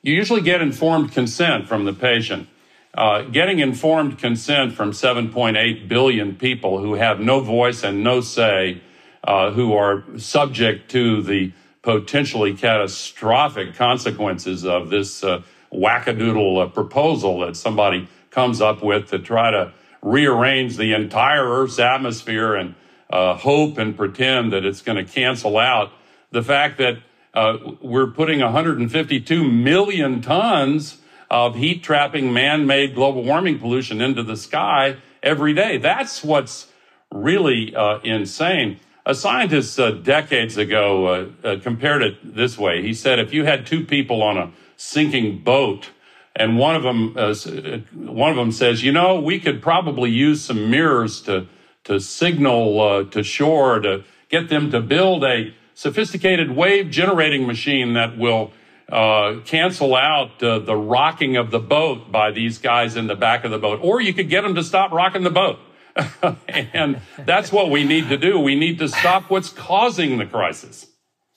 [0.03, 2.49] you usually get informed consent from the patient.
[2.93, 8.83] Uh, getting informed consent from 7.8 billion people who have no voice and no say,
[9.23, 17.41] uh, who are subject to the potentially catastrophic consequences of this uh, wackadoodle uh, proposal
[17.41, 22.75] that somebody comes up with to try to rearrange the entire Earth's atmosphere and
[23.11, 25.93] uh, hope and pretend that it's going to cancel out
[26.31, 26.99] the fact that
[27.35, 30.99] uh, we're putting 152 million tons
[31.31, 35.79] of heat trapping man made global warming pollution into the sky every day.
[35.79, 36.69] That's what's
[37.13, 38.81] really uh, insane.
[39.07, 42.83] A scientist uh, decades ago uh, uh compared it this way.
[42.83, 45.91] He said if you had two people on a sinking boat,
[46.37, 47.35] and one of them uh,
[47.95, 51.47] one of them says, you know, we could probably use some mirrors to
[51.85, 58.19] to signal to shore to get them to build a sophisticated wave generating machine that
[58.19, 58.53] will
[58.93, 63.45] uh, cancel out uh, the rocking of the boat by these guys in the back
[63.45, 65.59] of the boat, or you could get them to stop rocking the boat.
[66.49, 68.39] and that's what we need to do.
[68.39, 70.87] We need to stop what's causing the crisis.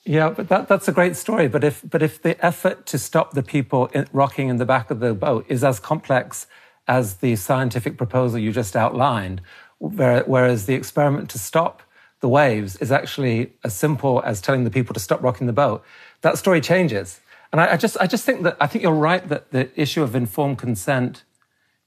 [0.04, 1.48] Yeah, but that, that's a great story.
[1.48, 4.90] But if but if the effort to stop the people in, rocking in the back
[4.90, 6.46] of the boat is as complex
[6.86, 9.40] as the scientific proposal you just outlined,
[9.78, 11.82] whereas the experiment to stop
[12.24, 13.36] the waves is actually
[13.68, 15.78] as simple as telling the people to stop rocking the boat,
[16.24, 17.08] that story changes.
[17.50, 20.02] And I, I, just, I just think that I think you're right that the issue
[20.06, 21.24] of informed consent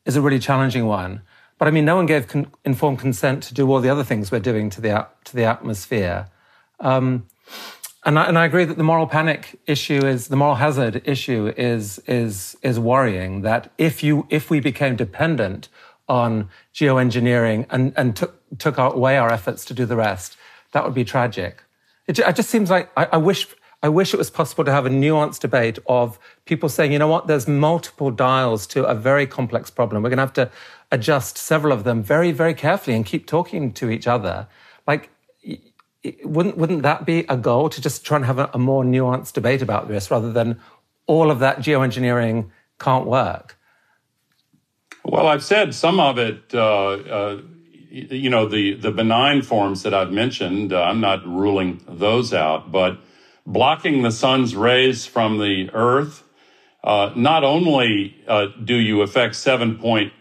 [0.06, 1.14] is a really challenging one.
[1.58, 4.32] But I mean, no one gave con- informed consent to do all the other things
[4.32, 6.20] we're doing to the to the atmosphere.
[6.80, 7.26] Um,
[8.06, 11.54] And I, and I agree that the moral panic issue is the moral hazard issue
[11.58, 13.44] is is is worrying.
[13.44, 15.70] That if you if we became dependent
[16.08, 20.38] on geoengineering and and took took away our efforts to do the rest,
[20.72, 21.64] that would be tragic.
[22.08, 23.48] It, it just seems like I, I wish
[23.84, 27.08] I wish it was possible to have a nuanced debate of people saying, you know
[27.08, 30.02] what, there's multiple dials to a very complex problem.
[30.02, 30.50] We're going to have to
[30.92, 34.48] adjust several of them very, very carefully and keep talking to each other.
[34.88, 35.12] Like
[36.24, 39.34] wouldn't wouldn't that be a goal to just try and have a, a more nuanced
[39.34, 40.60] debate about this rather than
[41.06, 43.58] all of that geoengineering can't work?
[45.04, 46.54] Well, I've said some of it.
[46.54, 47.42] Uh, uh,
[47.90, 50.74] you know, the the benign forms that I've mentioned.
[50.74, 53.00] Uh, I'm not ruling those out, but
[53.46, 56.24] blocking the sun's rays from the Earth.
[56.84, 60.12] Uh, not only uh, do you affect 7.8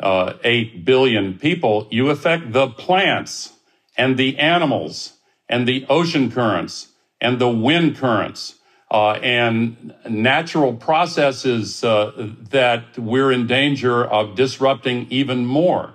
[0.00, 3.52] uh, people, you affect the plants
[3.96, 5.12] and the animals
[5.48, 6.88] and the ocean currents
[7.20, 8.56] and the wind currents
[8.90, 15.92] uh, and natural processes that we're in danger of disrupting even more.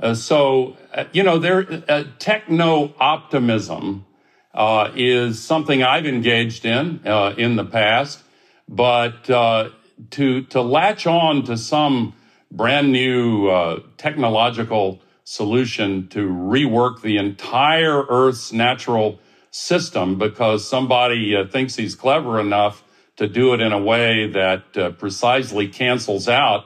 [0.00, 4.06] Uh, so, uh, you know, there uh, techno optimism
[4.54, 7.00] uh, is something I've engaged in
[7.36, 8.22] in the past,
[8.68, 12.14] but to to latch on to some
[12.50, 13.50] brand new
[13.96, 19.18] technological solution to rework the entire Earth's natural
[19.50, 22.82] system because somebody uh, thinks he's clever enough
[23.16, 26.64] to do it in a way that uh, precisely cancels out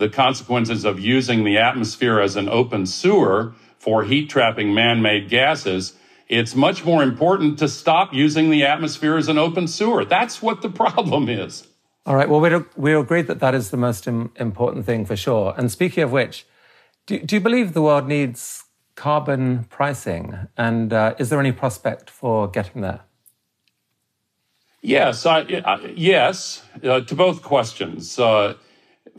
[0.00, 5.28] the consequences of using the atmosphere as an open sewer for heat trapping man made
[5.28, 5.92] gases.
[6.26, 10.04] It's much more important to stop using the atmosphere as an open sewer.
[10.04, 11.68] That's what the problem is.
[12.06, 12.28] All right.
[12.28, 15.54] Well, we we agree that that is the most important thing for sure.
[15.56, 16.46] And speaking of which,
[17.06, 20.48] do, do you believe the world needs carbon pricing?
[20.56, 23.00] And uh, is there any prospect for getting there?
[24.82, 28.18] Yes, I, I, yes, uh, to both questions.
[28.18, 28.54] Uh,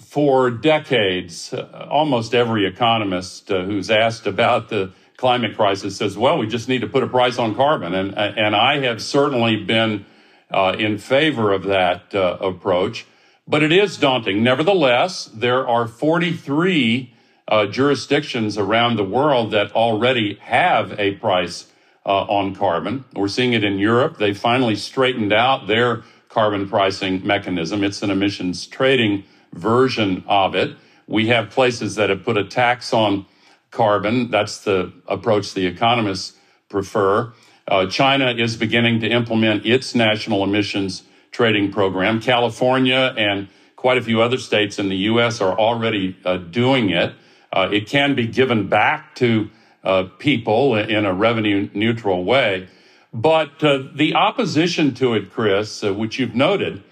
[0.05, 6.37] for decades, uh, almost every economist uh, who's asked about the climate crisis says, well,
[6.37, 7.93] we just need to put a price on carbon.
[7.93, 10.05] And, and I have certainly been
[10.49, 13.05] uh, in favor of that approach,
[13.47, 14.43] but it is daunting.
[14.43, 17.13] Nevertheless, there are 43
[17.47, 21.67] uh, jurisdictions around the world that already have a price
[22.05, 23.05] uh, on carbon.
[23.13, 24.17] We're seeing it in Europe.
[24.17, 27.83] They finally straightened out their carbon pricing mechanism.
[27.83, 30.75] It's an emissions trading version of it.
[31.07, 33.25] We have places that have put a tax on
[33.69, 34.31] carbon.
[34.31, 36.37] That's the approach the economists
[36.69, 37.33] prefer.
[37.67, 42.19] Uh, China is beginning to implement its national emissions trading program.
[42.19, 45.41] California and quite a few other states in the U.S.
[45.41, 47.13] are already uh, doing it.
[47.51, 49.49] Uh, it can be given back to
[49.83, 52.67] uh, people in a revenue neutral way.
[53.13, 56.83] But uh, the opposition to it, Chris, uh, which you've noted,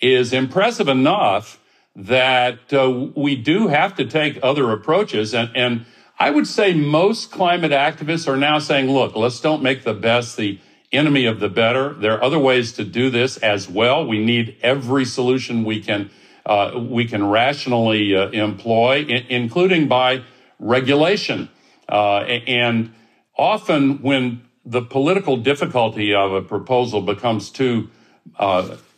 [0.00, 1.58] is impressive enough
[1.96, 5.34] that uh, we do have to take other approaches.
[5.34, 5.86] And, and
[6.18, 10.36] I would say most climate activists are now saying, look, let's don't make the best
[10.36, 10.60] the
[10.92, 11.94] enemy of the better.
[11.94, 14.06] There are other ways to do this as well.
[14.06, 16.10] We need every solution we can
[16.44, 20.22] uh, we can rationally uh, employ, I- including by
[20.60, 21.48] regulation.
[21.88, 22.94] Uh, and
[23.36, 27.90] often, when the political difficulty of a proposal becomes too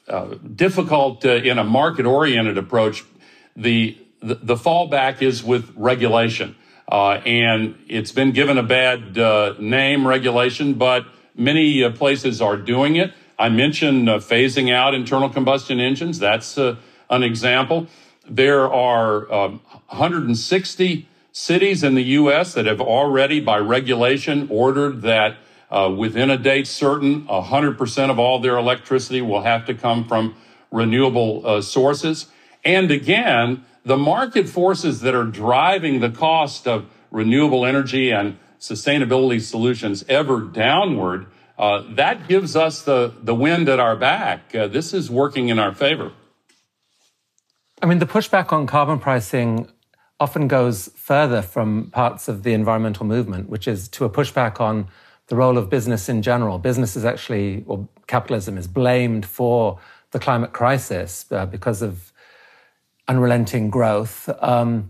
[0.09, 3.05] uh, uh, difficult in a market oriented approach,
[3.57, 6.57] the, the, the, fallback is with regulation.
[6.91, 9.17] and it's been given a bad
[9.61, 13.13] name, regulation, but many places are doing it.
[13.39, 16.19] I mentioned phasing out internal combustion engines.
[16.19, 17.87] That's an example.
[18.29, 22.55] There are um, 160 cities in the U.S.
[22.55, 25.37] that have already, by regulation, ordered that
[25.71, 30.35] uh, within a date certain, 100% of all their electricity will have to come from
[30.71, 32.27] renewable uh, sources.
[32.65, 39.41] And again, the market forces that are driving the cost of renewable energy and sustainability
[39.41, 41.27] solutions ever downward,
[41.59, 44.55] uh, that gives us the, the wind at our back.
[44.55, 46.13] Uh, this is working in our favor.
[47.81, 49.69] I mean, the pushback on carbon pricing
[50.21, 54.89] often goes further from parts of the environmental movement, which is to a pushback on
[55.29, 56.59] the role of business in general.
[56.59, 59.79] Business is actually, or capitalism is blamed for
[60.11, 62.13] the climate crisis uh, because of
[63.07, 64.29] unrelenting growth.
[64.41, 64.89] Um,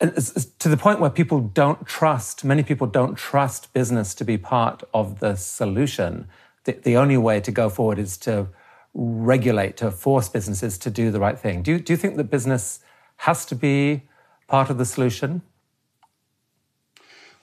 [0.00, 4.84] to the point where people don't trust, many people don't trust business to be part
[4.94, 6.28] of the solution.
[6.64, 8.48] The, the only way to go forward is to
[8.94, 11.62] regulate, to force businesses to do the right thing.
[11.62, 12.80] Do you, do you think that business
[13.16, 14.02] has to be
[14.46, 15.42] part of the solution?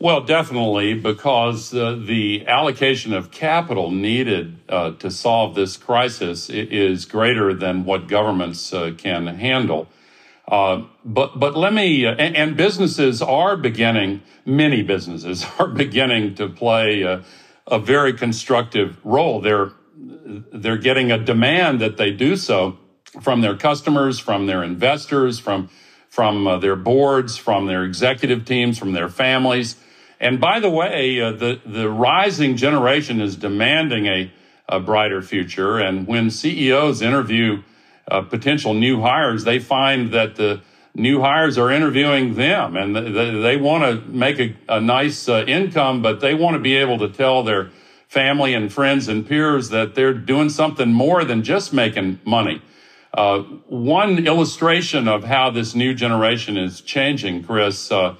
[0.05, 7.05] Well, definitely, because uh, the allocation of capital needed uh, to solve this crisis is
[7.05, 9.87] greater than what governments uh, can handle.
[10.47, 14.21] Uh, but but let me uh, and, and, businesses are beginning.
[14.45, 19.41] Many businesses are beginning to play a, very constructive role.
[19.41, 22.77] They're they're getting a demand that they do so
[23.23, 25.71] from their customers, from their investors, from
[26.11, 29.77] from uh, their boards, from their executive teams, from their families.
[30.19, 34.31] And by the way, uh, the, the rising generation is demanding a,
[34.69, 35.77] a brighter future.
[35.77, 37.63] And when CEOs interview
[38.07, 40.61] uh, potential new hires, they find that the
[40.93, 45.43] new hires are interviewing them and they, they want to make a, a nice uh,
[45.47, 47.69] income, but they want to be able to tell their
[48.07, 52.61] family and friends and peers that they're doing something more than just making money.
[53.13, 58.15] Uh, one illustration of how this new generation is changing, Chris, uh,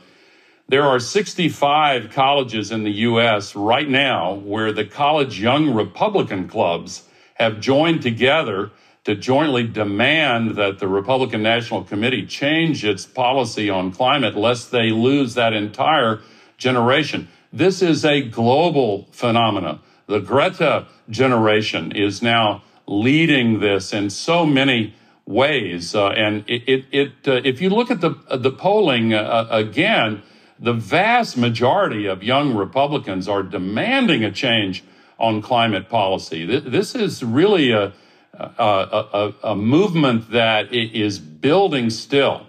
[0.68, 3.56] there are 65 colleges in the U.S.
[3.56, 8.72] right now where the college young Republican clubs have joined together
[9.04, 14.90] to jointly demand that the Republican National Committee change its policy on climate lest they
[14.90, 16.22] lose that entire
[16.58, 17.28] generation.
[17.54, 19.80] This is a global phenomenon.
[20.08, 24.96] The Greta generation is now leading this in so many
[25.28, 25.94] ways.
[25.94, 29.18] Uh, and it, it, it uh, if you look at the, uh, the polling uh,
[29.18, 30.24] uh, again,
[30.60, 34.84] the vast majority of young Republicans are demanding a change
[35.20, 36.46] on climate policy.
[36.46, 37.94] This is really a,
[38.34, 42.46] a, a, a movement that is building still.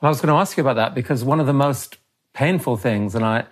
[0.00, 1.98] Well, I was going to ask you about that because one of the most
[2.34, 3.46] painful things, and I,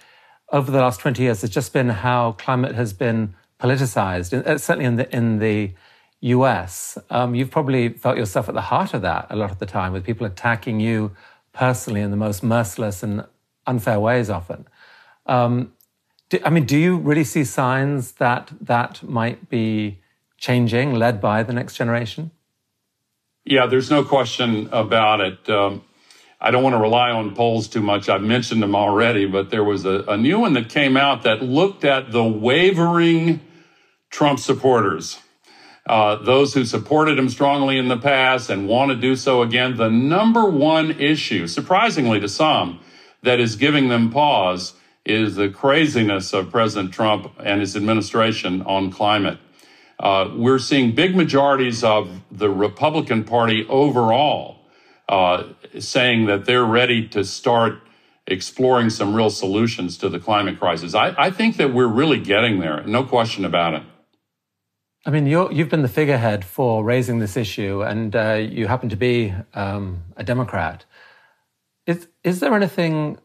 [0.53, 4.85] over the last 20 years, has just been how climate has been politicized, uh, certainly
[4.85, 5.73] in the, in the
[6.21, 6.99] US.
[7.11, 9.93] Um, you've probably felt yourself at the heart of that a lot of the time,
[9.93, 11.13] with people attacking you
[11.55, 13.25] personally in the most merciless and
[13.67, 14.67] unfair ways often.
[15.25, 15.73] Um,
[16.29, 20.01] do, I mean, do you really see signs that that might be
[20.37, 22.31] changing, led by the next generation?
[23.47, 25.49] Yeah, there's no question about it.
[25.49, 25.83] Um,
[26.41, 28.09] I don't want to rely on polls too much.
[28.09, 31.43] I've mentioned them already, but there was a, a new one that came out that
[31.43, 33.41] looked at the wavering
[34.11, 35.19] Trump supporters.
[35.87, 39.77] Uh, those who supported him strongly in the past and want to do so again.
[39.77, 42.81] The number one issue, surprisingly to some,
[43.23, 44.75] that is giving them pause
[45.05, 49.39] is the craziness of President Trump and his administration on climate.
[49.99, 54.61] Uh, we're seeing big majorities of the Republican Party overall
[55.09, 55.45] uh,
[55.79, 57.81] saying that they're ready to start
[58.27, 60.95] exploring some real solutions to the climate crisis.
[60.95, 63.83] I, I think that we're really getting there, no question about it.
[65.07, 68.89] I mean, you have been the figurehead for raising this issue, and uh, you happen
[68.89, 70.87] to be um, a Democrat.
[71.87, 73.19] Is is there anything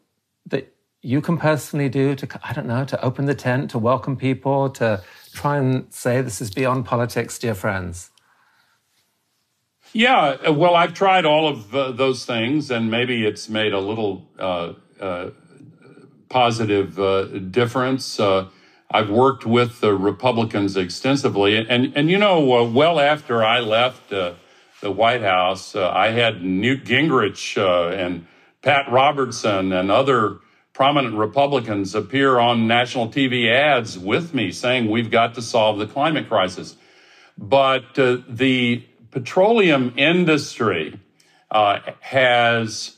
[0.46, 4.18] that you can personally do to I don't know to open the tent, to welcome
[4.18, 5.02] people, to
[5.34, 8.12] try and say this is beyond politics, dear friends?
[9.94, 13.80] Yeah, uh, well, I've tried all of uh, those things, and maybe it's made a
[13.80, 15.30] little uh, uh,
[16.28, 18.20] positive uh, difference.
[18.92, 24.12] I've worked with the Republicans extensively, and and you know, uh, well after I left
[24.12, 24.34] uh,
[24.82, 28.26] the White House, uh, I had Newt Gingrich uh, and
[28.62, 30.40] Pat Robertson and other
[30.74, 35.86] prominent Republicans appear on national TV ads with me saying we've got to solve the
[35.86, 36.76] climate crisis.
[37.38, 41.00] But uh, the petroleum industry
[41.52, 42.98] uh, has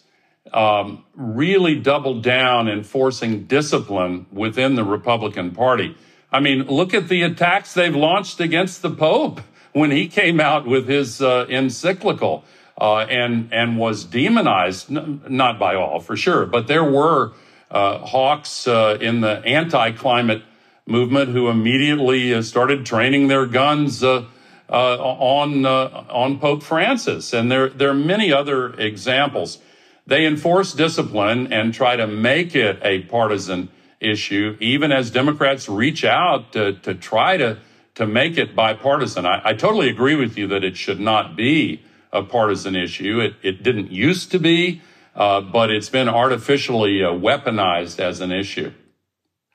[0.53, 5.95] um, really doubled down in enforcing discipline within the Republican Party.
[6.31, 9.41] I mean, look at the attacks they've launched against the Pope
[9.73, 12.43] when he came out with his uh, encyclical
[12.79, 17.33] uh, and and was demonized, n- not by all for sure, but there were
[17.69, 20.43] uh, hawks uh, in the anti-climate
[20.85, 24.25] movement who immediately uh, started training their guns uh,
[24.69, 29.59] on on Pope Francis, and there there are many other examples.
[30.07, 36.03] They enforce discipline and try to make it a partisan issue, even as Democrats reach
[36.03, 37.59] out to, to try to,
[37.95, 39.25] to make it bipartisan.
[39.25, 43.19] I, I totally agree with you that it should not be a partisan issue.
[43.19, 44.81] It, it didn't used to be,
[45.15, 48.73] uh, but it's been artificially uh, weaponized as an issue.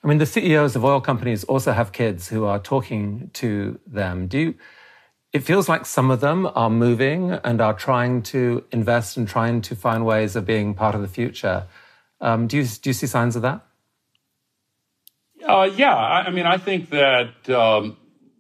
[0.03, 4.29] I mean, the CEOs of oil companies also have kids who are talking to them.
[4.29, 4.55] Do you,
[5.37, 9.63] it feels like some of them are moving and are trying to invest and trying
[9.69, 11.59] to find ways of being part of the future.
[12.21, 13.61] Um, do you do you see signs of that?
[15.47, 17.97] Uh, yeah, I, mean, I think that um,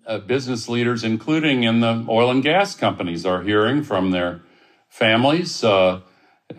[0.06, 4.40] uh, business leaders, including in the oil and gas companies, are hearing from their
[4.88, 6.00] families uh,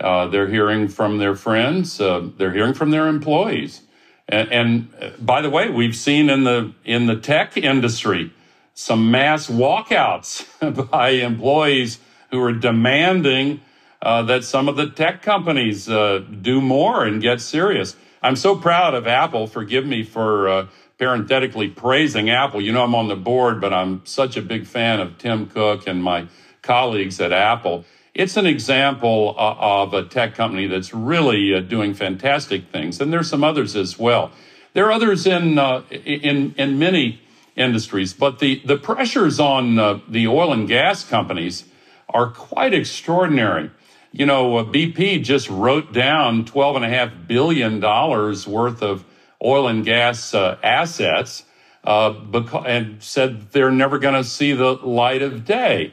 [0.00, 2.00] Uh, they're hearing from their friends.
[2.00, 3.82] Uh, they're hearing from their employees.
[4.28, 4.70] And, and
[5.00, 8.30] uh, by the way, we've seen in the in the tech industry
[8.78, 10.46] some mass walkouts
[10.90, 11.98] by employees
[12.30, 13.60] who are demanding
[14.00, 17.96] uh, that some of the tech companies uh, do more and get serious.
[18.22, 19.48] I'm so proud of Apple.
[19.48, 20.66] Forgive me for uh,
[20.96, 22.60] parenthetically praising Apple.
[22.60, 25.88] You know, I'm on the board, but I'm such a big fan of Tim Cook
[25.88, 26.28] and my
[26.62, 27.84] colleagues at Apple.
[28.14, 33.12] It's an example uh, of a tech company that's really uh, doing fantastic things, and
[33.12, 34.30] there's some others as well.
[34.74, 37.22] There are others in uh, in in many
[37.58, 41.64] industries, but the the pressures on uh, the oil and gas companies
[42.08, 43.70] are quite extraordinary.
[44.12, 49.04] You know, uh, BP just wrote down twelve and a half billion dollars worth of
[49.44, 51.44] oil and gas uh, assets
[51.84, 55.92] because, and said they're never going to see the light of day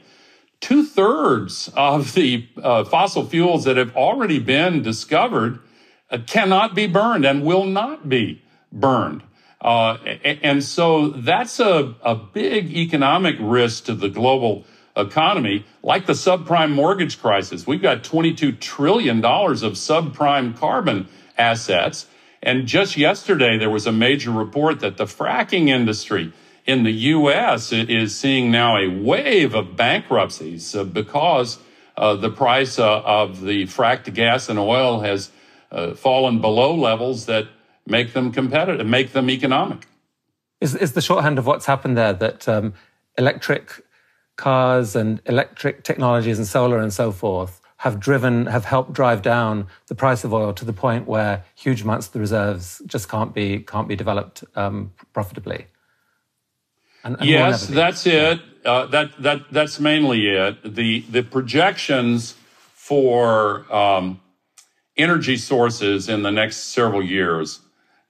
[0.65, 5.59] two thirds of the uh, fossil fuels that have already been discovered
[6.09, 8.41] uh, cannot be burned and will not be
[8.71, 9.21] burned.
[9.65, 14.63] Uh, and so that's a, a big economic risk to the global
[14.95, 17.65] economy, like the subprime mortgage crisis.
[17.65, 22.05] We've got $22 trillion of subprime carbon assets.
[22.43, 26.31] And just yesterday, there was a major report that the fracking industry
[26.67, 27.71] in the U.S.
[27.71, 31.57] is seeing now a wave of bankruptcies uh, because
[31.97, 35.31] uh, the price uh, of the fracked gas and oil has
[35.71, 37.47] uh, fallen below levels that
[37.85, 39.87] make them competitive, make them economic.
[40.61, 42.73] Is, is the shorthand of what's happened there that um,
[43.17, 43.83] electric
[44.35, 49.67] cars and electric technologies and solar and so forth have driven, have helped drive down
[49.87, 53.33] the price of oil to the point where huge amounts of the reserves just can't
[53.33, 55.67] be can't be developed um, profitably?
[57.03, 58.41] And, and yes, that's it.
[58.63, 60.75] Uh, that that that's mainly it.
[60.75, 62.35] The the projections
[62.73, 64.19] for um,
[64.97, 67.59] energy sources in the next several years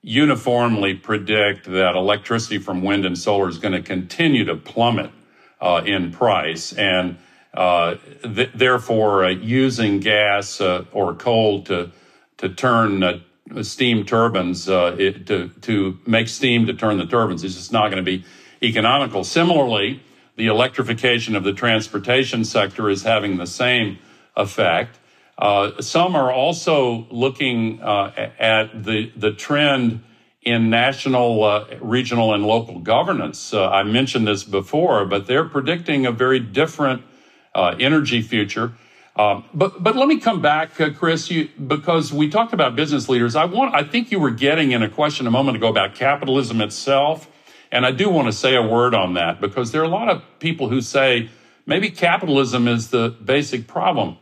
[0.06, 5.10] uniformly predict that electricity from wind and solar is going to continue to plummet
[5.60, 7.18] uh, in price, and
[7.54, 11.90] uh, th- therefore uh, using gas uh, or coal to
[12.36, 13.18] to turn uh,
[13.62, 18.04] steam turbines it, to to make steam to turn the turbines is just not going
[18.04, 18.24] to be
[18.62, 19.24] economical.
[19.24, 20.00] Similarly,
[20.36, 23.98] the electrification of the transportation sector is having the same
[24.36, 25.00] effect.
[25.38, 30.02] Uh, some are also looking uh, at the, the trend
[30.42, 33.52] in national, uh, regional, and local governance.
[33.52, 37.02] Uh, I mentioned this before, but they're predicting a very different
[37.54, 38.72] uh, energy future.
[39.16, 43.08] Um, but but let me come back, uh, Chris, you, because we talked about business
[43.08, 43.34] leaders.
[43.34, 46.60] I want I think you were getting in a question a moment ago about capitalism
[46.60, 47.28] itself
[47.72, 50.08] and I do want to say a word on that because there are a lot
[50.08, 51.28] of people who say
[51.66, 54.18] maybe capitalism is the basic problem.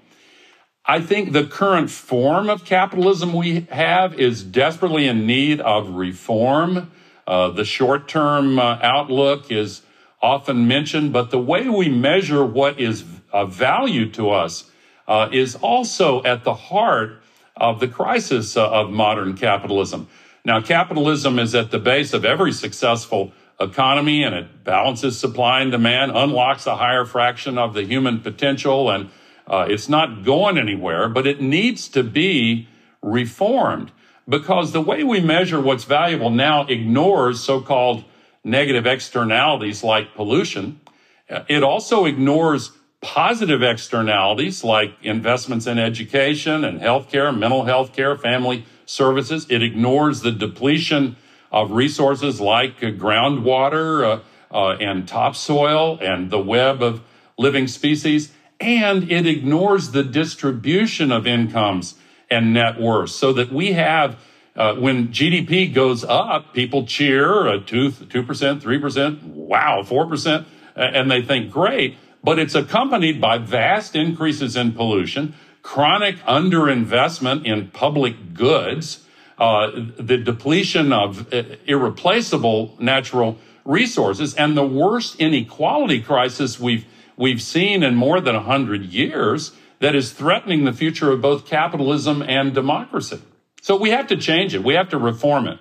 [0.87, 6.91] I think the current form of capitalism we have is desperately in need of reform.
[7.27, 9.81] Uh, the short term uh, outlook is
[10.21, 14.71] often mentioned, but the way we measure what is of value to us
[15.09, 17.23] uh, is also at the heart
[17.57, 20.07] of the crisis uh, of modern capitalism.
[20.45, 25.73] Now, capitalism is at the base of every successful economy and it balances supply and
[25.73, 29.09] demand, unlocks a higher fraction of the human potential, and
[29.47, 32.69] uh, it's not going anywhere, but it needs to be
[33.03, 33.93] reformed
[34.29, 38.05] because the way we measure what's valuable now ignores so called
[38.43, 40.81] negative externalities like pollution.
[41.29, 48.65] It also ignores positive externalities like investments in education and healthcare, mental health care, family
[48.87, 49.47] services.
[49.51, 51.17] It ignores the depletion
[51.53, 54.21] of resources like groundwater
[54.51, 57.03] uh, uh, and topsoil and the web of
[57.37, 58.33] living species.
[58.61, 61.97] And it ignores the distribution of incomes
[62.31, 64.17] and net worth so that we have
[64.57, 70.45] uh, when GDP goes up, people cheer uh, 2, 2%, 3%, wow, 4%,
[70.77, 71.97] and they think great.
[72.23, 79.05] But it's accompanied by vast increases in pollution, chronic underinvestment in public goods,
[79.39, 86.87] uh, the depletion of uh, irreplaceable natural resources, and the worst inequality crisis we've
[87.17, 92.23] we've seen in more than hundred years that is threatening the future of both capitalism
[92.23, 93.21] and democracy.
[93.63, 94.63] So we have to change it.
[94.63, 95.59] We have to reform it.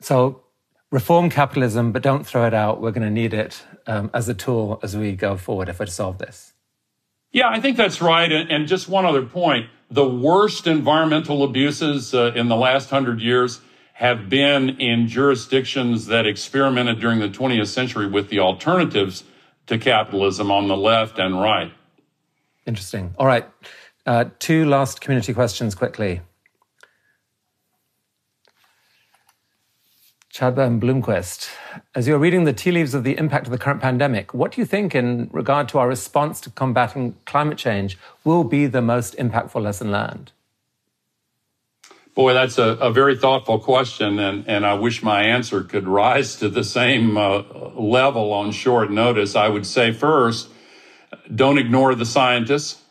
[0.00, 0.42] So
[0.90, 2.80] reform capitalism, but don't throw it out.
[2.80, 5.86] We're going to need it um, as a tool as we go forward if we're
[5.86, 6.52] to solve this.
[7.32, 8.30] Yeah, I think that's right.
[8.30, 13.20] And, and just one other point the worst environmental abuses uh, in the last hundred
[13.20, 13.60] years
[13.94, 19.24] have been in jurisdictions that experimented during the 20th century with the alternatives
[19.70, 21.72] to capitalism on the left and right.
[22.66, 23.14] Interesting.
[23.18, 23.48] All right.
[24.04, 26.22] Uh, two last community questions quickly.
[30.32, 31.50] Chadburn Bloomquist,
[31.94, 34.60] as you're reading the tea leaves of the impact of the current pandemic, what do
[34.60, 39.16] you think, in regard to our response to combating climate change, will be the most
[39.18, 40.32] impactful lesson learned?
[42.20, 46.36] Boy, that's a, a very thoughtful question, and, and I wish my answer could rise
[46.36, 47.44] to the same uh,
[47.74, 49.34] level on short notice.
[49.34, 50.50] I would say first,
[51.34, 52.82] don't ignore the scientists.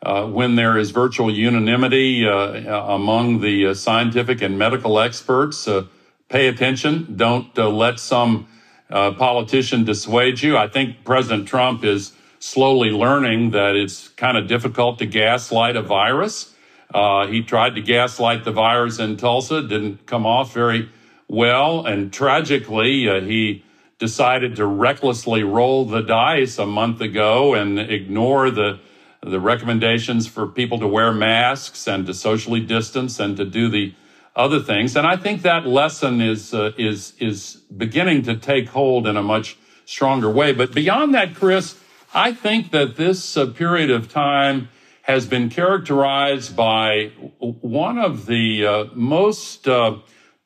[0.00, 5.86] Uh, when there is virtual unanimity uh, among the uh, scientific and medical experts, uh,
[6.28, 7.16] pay attention.
[7.16, 8.46] Don't uh, let some
[8.88, 10.56] politician dissuade you.
[10.56, 15.82] I think President Trump is slowly learning that it's kind of difficult to gaslight a
[15.82, 16.54] virus.
[16.92, 20.88] Uh, he tried to gaslight the virus in Tulsa, didn't come off very
[21.28, 21.84] well.
[21.86, 23.64] And tragically, uh, he
[23.98, 28.80] decided to recklessly roll the dice a month ago and ignore the
[29.20, 33.92] the recommendations for people to wear masks and to socially distance and to do the
[34.36, 34.94] other things.
[34.96, 39.22] And I think that lesson is uh, is is beginning to take hold in a
[39.22, 40.52] much stronger way.
[40.52, 41.76] But beyond that, Chris,
[42.14, 44.68] I think that this uh, period of time
[45.08, 49.96] has been characterized by one of the uh, most uh,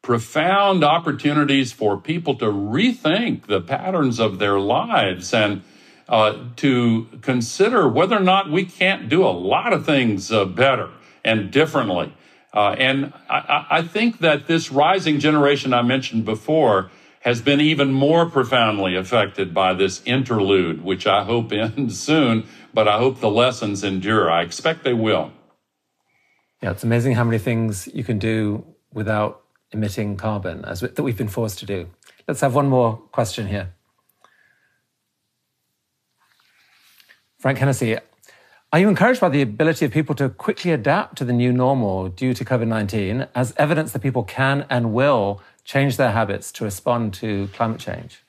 [0.03, 5.63] profound opportunities for people to rethink the patterns of their lives and
[6.09, 10.91] uh, to consider whether or not we can't do a lot of things uh, better
[11.25, 12.15] and differently.
[12.55, 16.91] Uh, and I, I think that this rising generation I mentioned before
[17.23, 22.89] has been even more profoundly affected by this interlude, which I hope ends soon, but
[22.89, 24.31] I hope the lessons endure.
[24.31, 25.33] I expect they will.
[26.63, 29.43] Yeah, it's amazing how many things you can do without
[29.73, 31.89] emitting carbon as we, that we've been forced to do.
[32.29, 33.73] Let's have one more question here.
[37.39, 37.99] Frank Hennessy,
[38.73, 42.09] are you encouraged by the ability of people to quickly adapt to the new normal
[42.09, 46.65] due to COVID 19 as evidence that people can and will change their habits to
[46.65, 48.23] respond to climate change?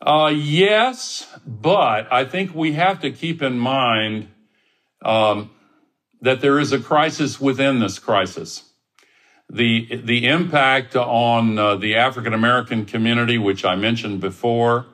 [0.00, 4.28] Uh, yes, but I think we have to keep in mind
[5.04, 5.50] um,
[6.22, 8.64] that there is a crisis within this crisis.
[9.50, 14.86] The, the impact on uh, the African American community, which I mentioned before,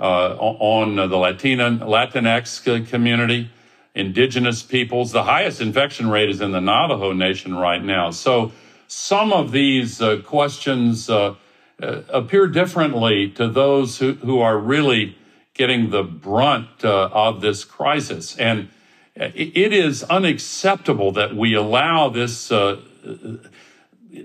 [0.00, 3.50] uh, on the Latina, Latinx community,
[3.94, 5.12] indigenous peoples.
[5.12, 8.10] The highest infection rate is in the Navajo Nation right now.
[8.10, 8.52] So
[8.88, 11.08] some of these uh, questions
[11.80, 15.16] uh, uh, appear differently to those who, who are really
[15.54, 18.36] getting the brunt uh, of this crisis.
[18.36, 18.68] And
[19.14, 22.80] it is unacceptable that we allow this uh,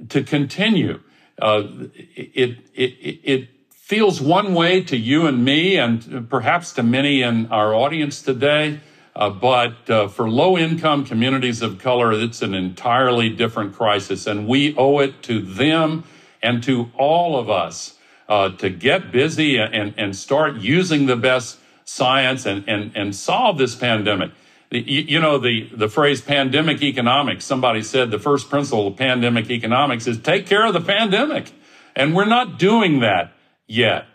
[0.10, 1.00] to continue.
[1.42, 1.64] Uh,
[1.96, 7.48] it, it, it feels one way to you and me, and perhaps to many in
[7.48, 8.80] our audience today.
[9.16, 14.26] Uh, but uh, for low income communities of color, it's an entirely different crisis.
[14.26, 16.04] And we owe it to them
[16.44, 17.98] and to all of us
[18.30, 23.58] uh, to get busy and, and start using the best science and, and, and solve
[23.58, 24.32] this pandemic.
[24.70, 29.50] You, you know, the, the phrase pandemic economics, somebody said the first principle of pandemic
[29.50, 31.52] economics is take care of the pandemic.
[31.96, 33.34] And we're not doing that
[33.68, 34.06] yet.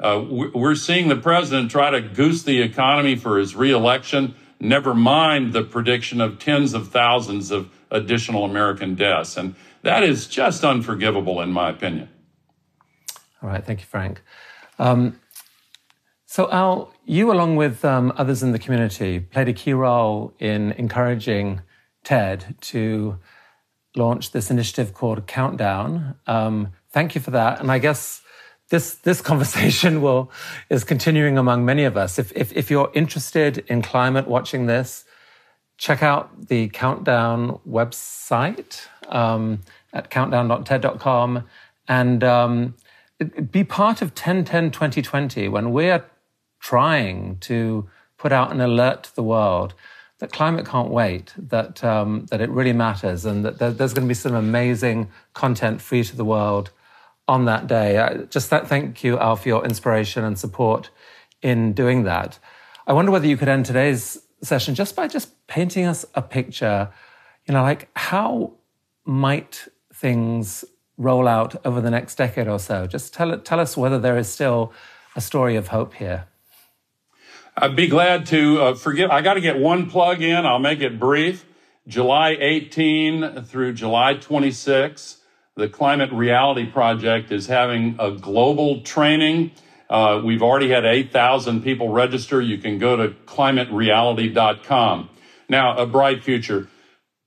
[0.00, 5.52] Uh, we're seeing the president try to goose the economy for his reelection, never mind
[5.52, 9.36] the prediction of tens of thousands of additional American deaths.
[9.36, 12.08] And that is just unforgivable, in my opinion.
[13.42, 13.64] All right.
[13.64, 14.22] Thank you, Frank.
[14.78, 15.20] Um,
[16.26, 20.72] so, Al, you, along with um, others in the community, played a key role in
[20.72, 21.62] encouraging
[22.04, 23.18] TED to
[23.96, 26.16] launch this initiative called Countdown.
[26.26, 27.60] Um, thank you for that.
[27.60, 28.22] And I guess
[28.70, 30.30] this this conversation will
[30.68, 32.18] is continuing among many of us.
[32.18, 35.04] If, if, if you're interested in climate, watching this,
[35.78, 39.60] check out the Countdown website um,
[39.92, 41.44] at countdown.ted.com
[41.86, 42.74] and um,
[43.50, 46.04] be part of 1010 2020 when we're
[46.60, 49.74] trying to put out an alert to the world
[50.18, 54.08] that climate can't wait, that, um, that it really matters, and that there's going to
[54.08, 56.70] be some amazing content free to the world
[57.28, 57.98] on that day.
[57.98, 60.90] I just that, thank you, Al, for your inspiration and support
[61.40, 62.38] in doing that.
[62.86, 66.90] I wonder whether you could end today's session just by just painting us a picture,
[67.46, 68.52] you know, like how
[69.04, 70.64] might things
[70.96, 72.86] roll out over the next decade or so?
[72.86, 74.72] Just tell, tell us whether there is still
[75.16, 76.26] a story of hope here.
[77.56, 79.10] I'd be glad to uh, forget.
[79.10, 80.46] I got to get one plug in.
[80.46, 81.44] I'll make it brief.
[81.88, 85.16] July 18 through July 26,
[85.56, 89.50] the Climate Reality Project is having a global training.
[89.90, 92.40] Uh, we've already had 8,000 people register.
[92.40, 95.10] You can go to climatereality.com.
[95.48, 96.68] Now, a bright future.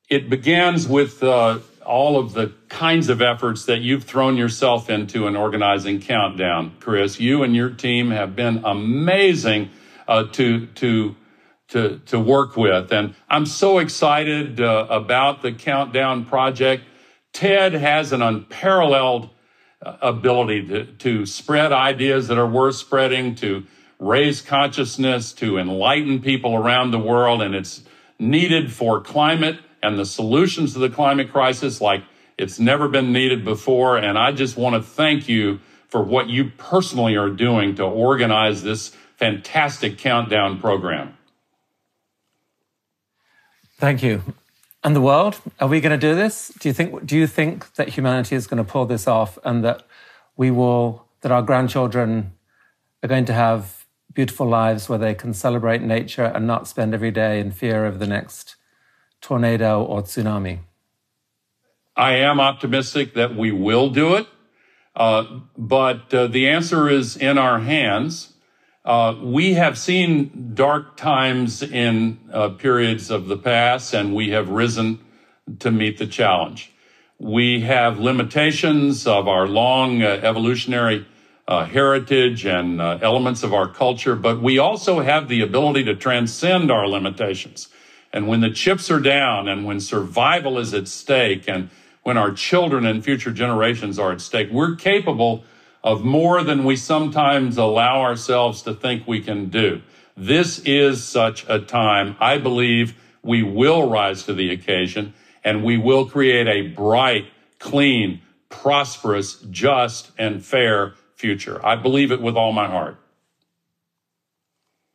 [0.09, 5.27] It begins with uh, all of the kinds of efforts that you've thrown yourself into
[5.27, 7.19] in organizing Countdown, Chris.
[7.19, 9.69] You and your team have been amazing
[10.07, 11.15] uh, to to
[11.69, 16.83] to to work with, and I'm so excited uh, about the Countdown project.
[17.33, 19.29] TED has an unparalleled
[19.83, 23.65] Uh, ability to, to spread ideas that are worth spreading, to
[23.97, 27.81] raise consciousness, to enlighten people around the world, and it's
[28.19, 32.03] needed for climate and the solutions to the climate crisis like
[32.37, 33.97] it's never been needed before.
[33.97, 38.61] And I just want to thank you for what you personally are doing to organize
[38.61, 41.17] this fantastic countdown program.
[43.79, 44.21] Thank you.
[44.83, 46.51] And the world, are we going to do this?
[46.59, 49.63] Do you think do you think that humanity is going to pull this off and
[49.63, 49.83] that
[50.35, 52.33] we will that our grandchildren
[53.03, 57.11] are going to have beautiful lives where they can celebrate nature and not spend every
[57.11, 58.55] day in fear of the next
[59.21, 60.59] tornado or tsunami?
[61.95, 64.27] I am optimistic that we will do it,
[64.95, 68.30] uh, but uh, the answer is in our hands.
[68.83, 74.49] Uh, we have seen dark times in uh, periods of the past, and we have
[74.49, 74.99] risen
[75.59, 76.71] to meet the challenge.
[77.19, 81.05] We have limitations of our long uh, evolutionary
[81.47, 86.71] uh, heritage and elements of our culture, but we also have the ability to transcend
[86.71, 87.67] our limitations.
[88.11, 91.69] And when the chips are down and when survival is at stake and
[92.01, 95.43] when our children and future generations are at stake, we're capable
[95.83, 99.81] of more than we sometimes allow ourselves to think we can do.
[100.15, 102.15] This is such a time.
[102.19, 105.13] I believe we will rise to the occasion
[105.43, 107.25] and we will create a bright,
[107.59, 111.63] clean, prosperous, just, and fair future.
[111.65, 112.97] I believe it with all my heart.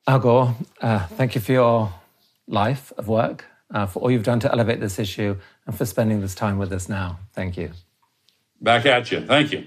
[0.06, 1.94] Al Gore, uh, thank you for your
[2.46, 6.20] life of work, uh, for all you've done to elevate this issue, and for spending
[6.20, 7.18] this time with us now.
[7.32, 7.72] Thank you.
[8.60, 9.26] Back at you.
[9.26, 9.66] Thank you.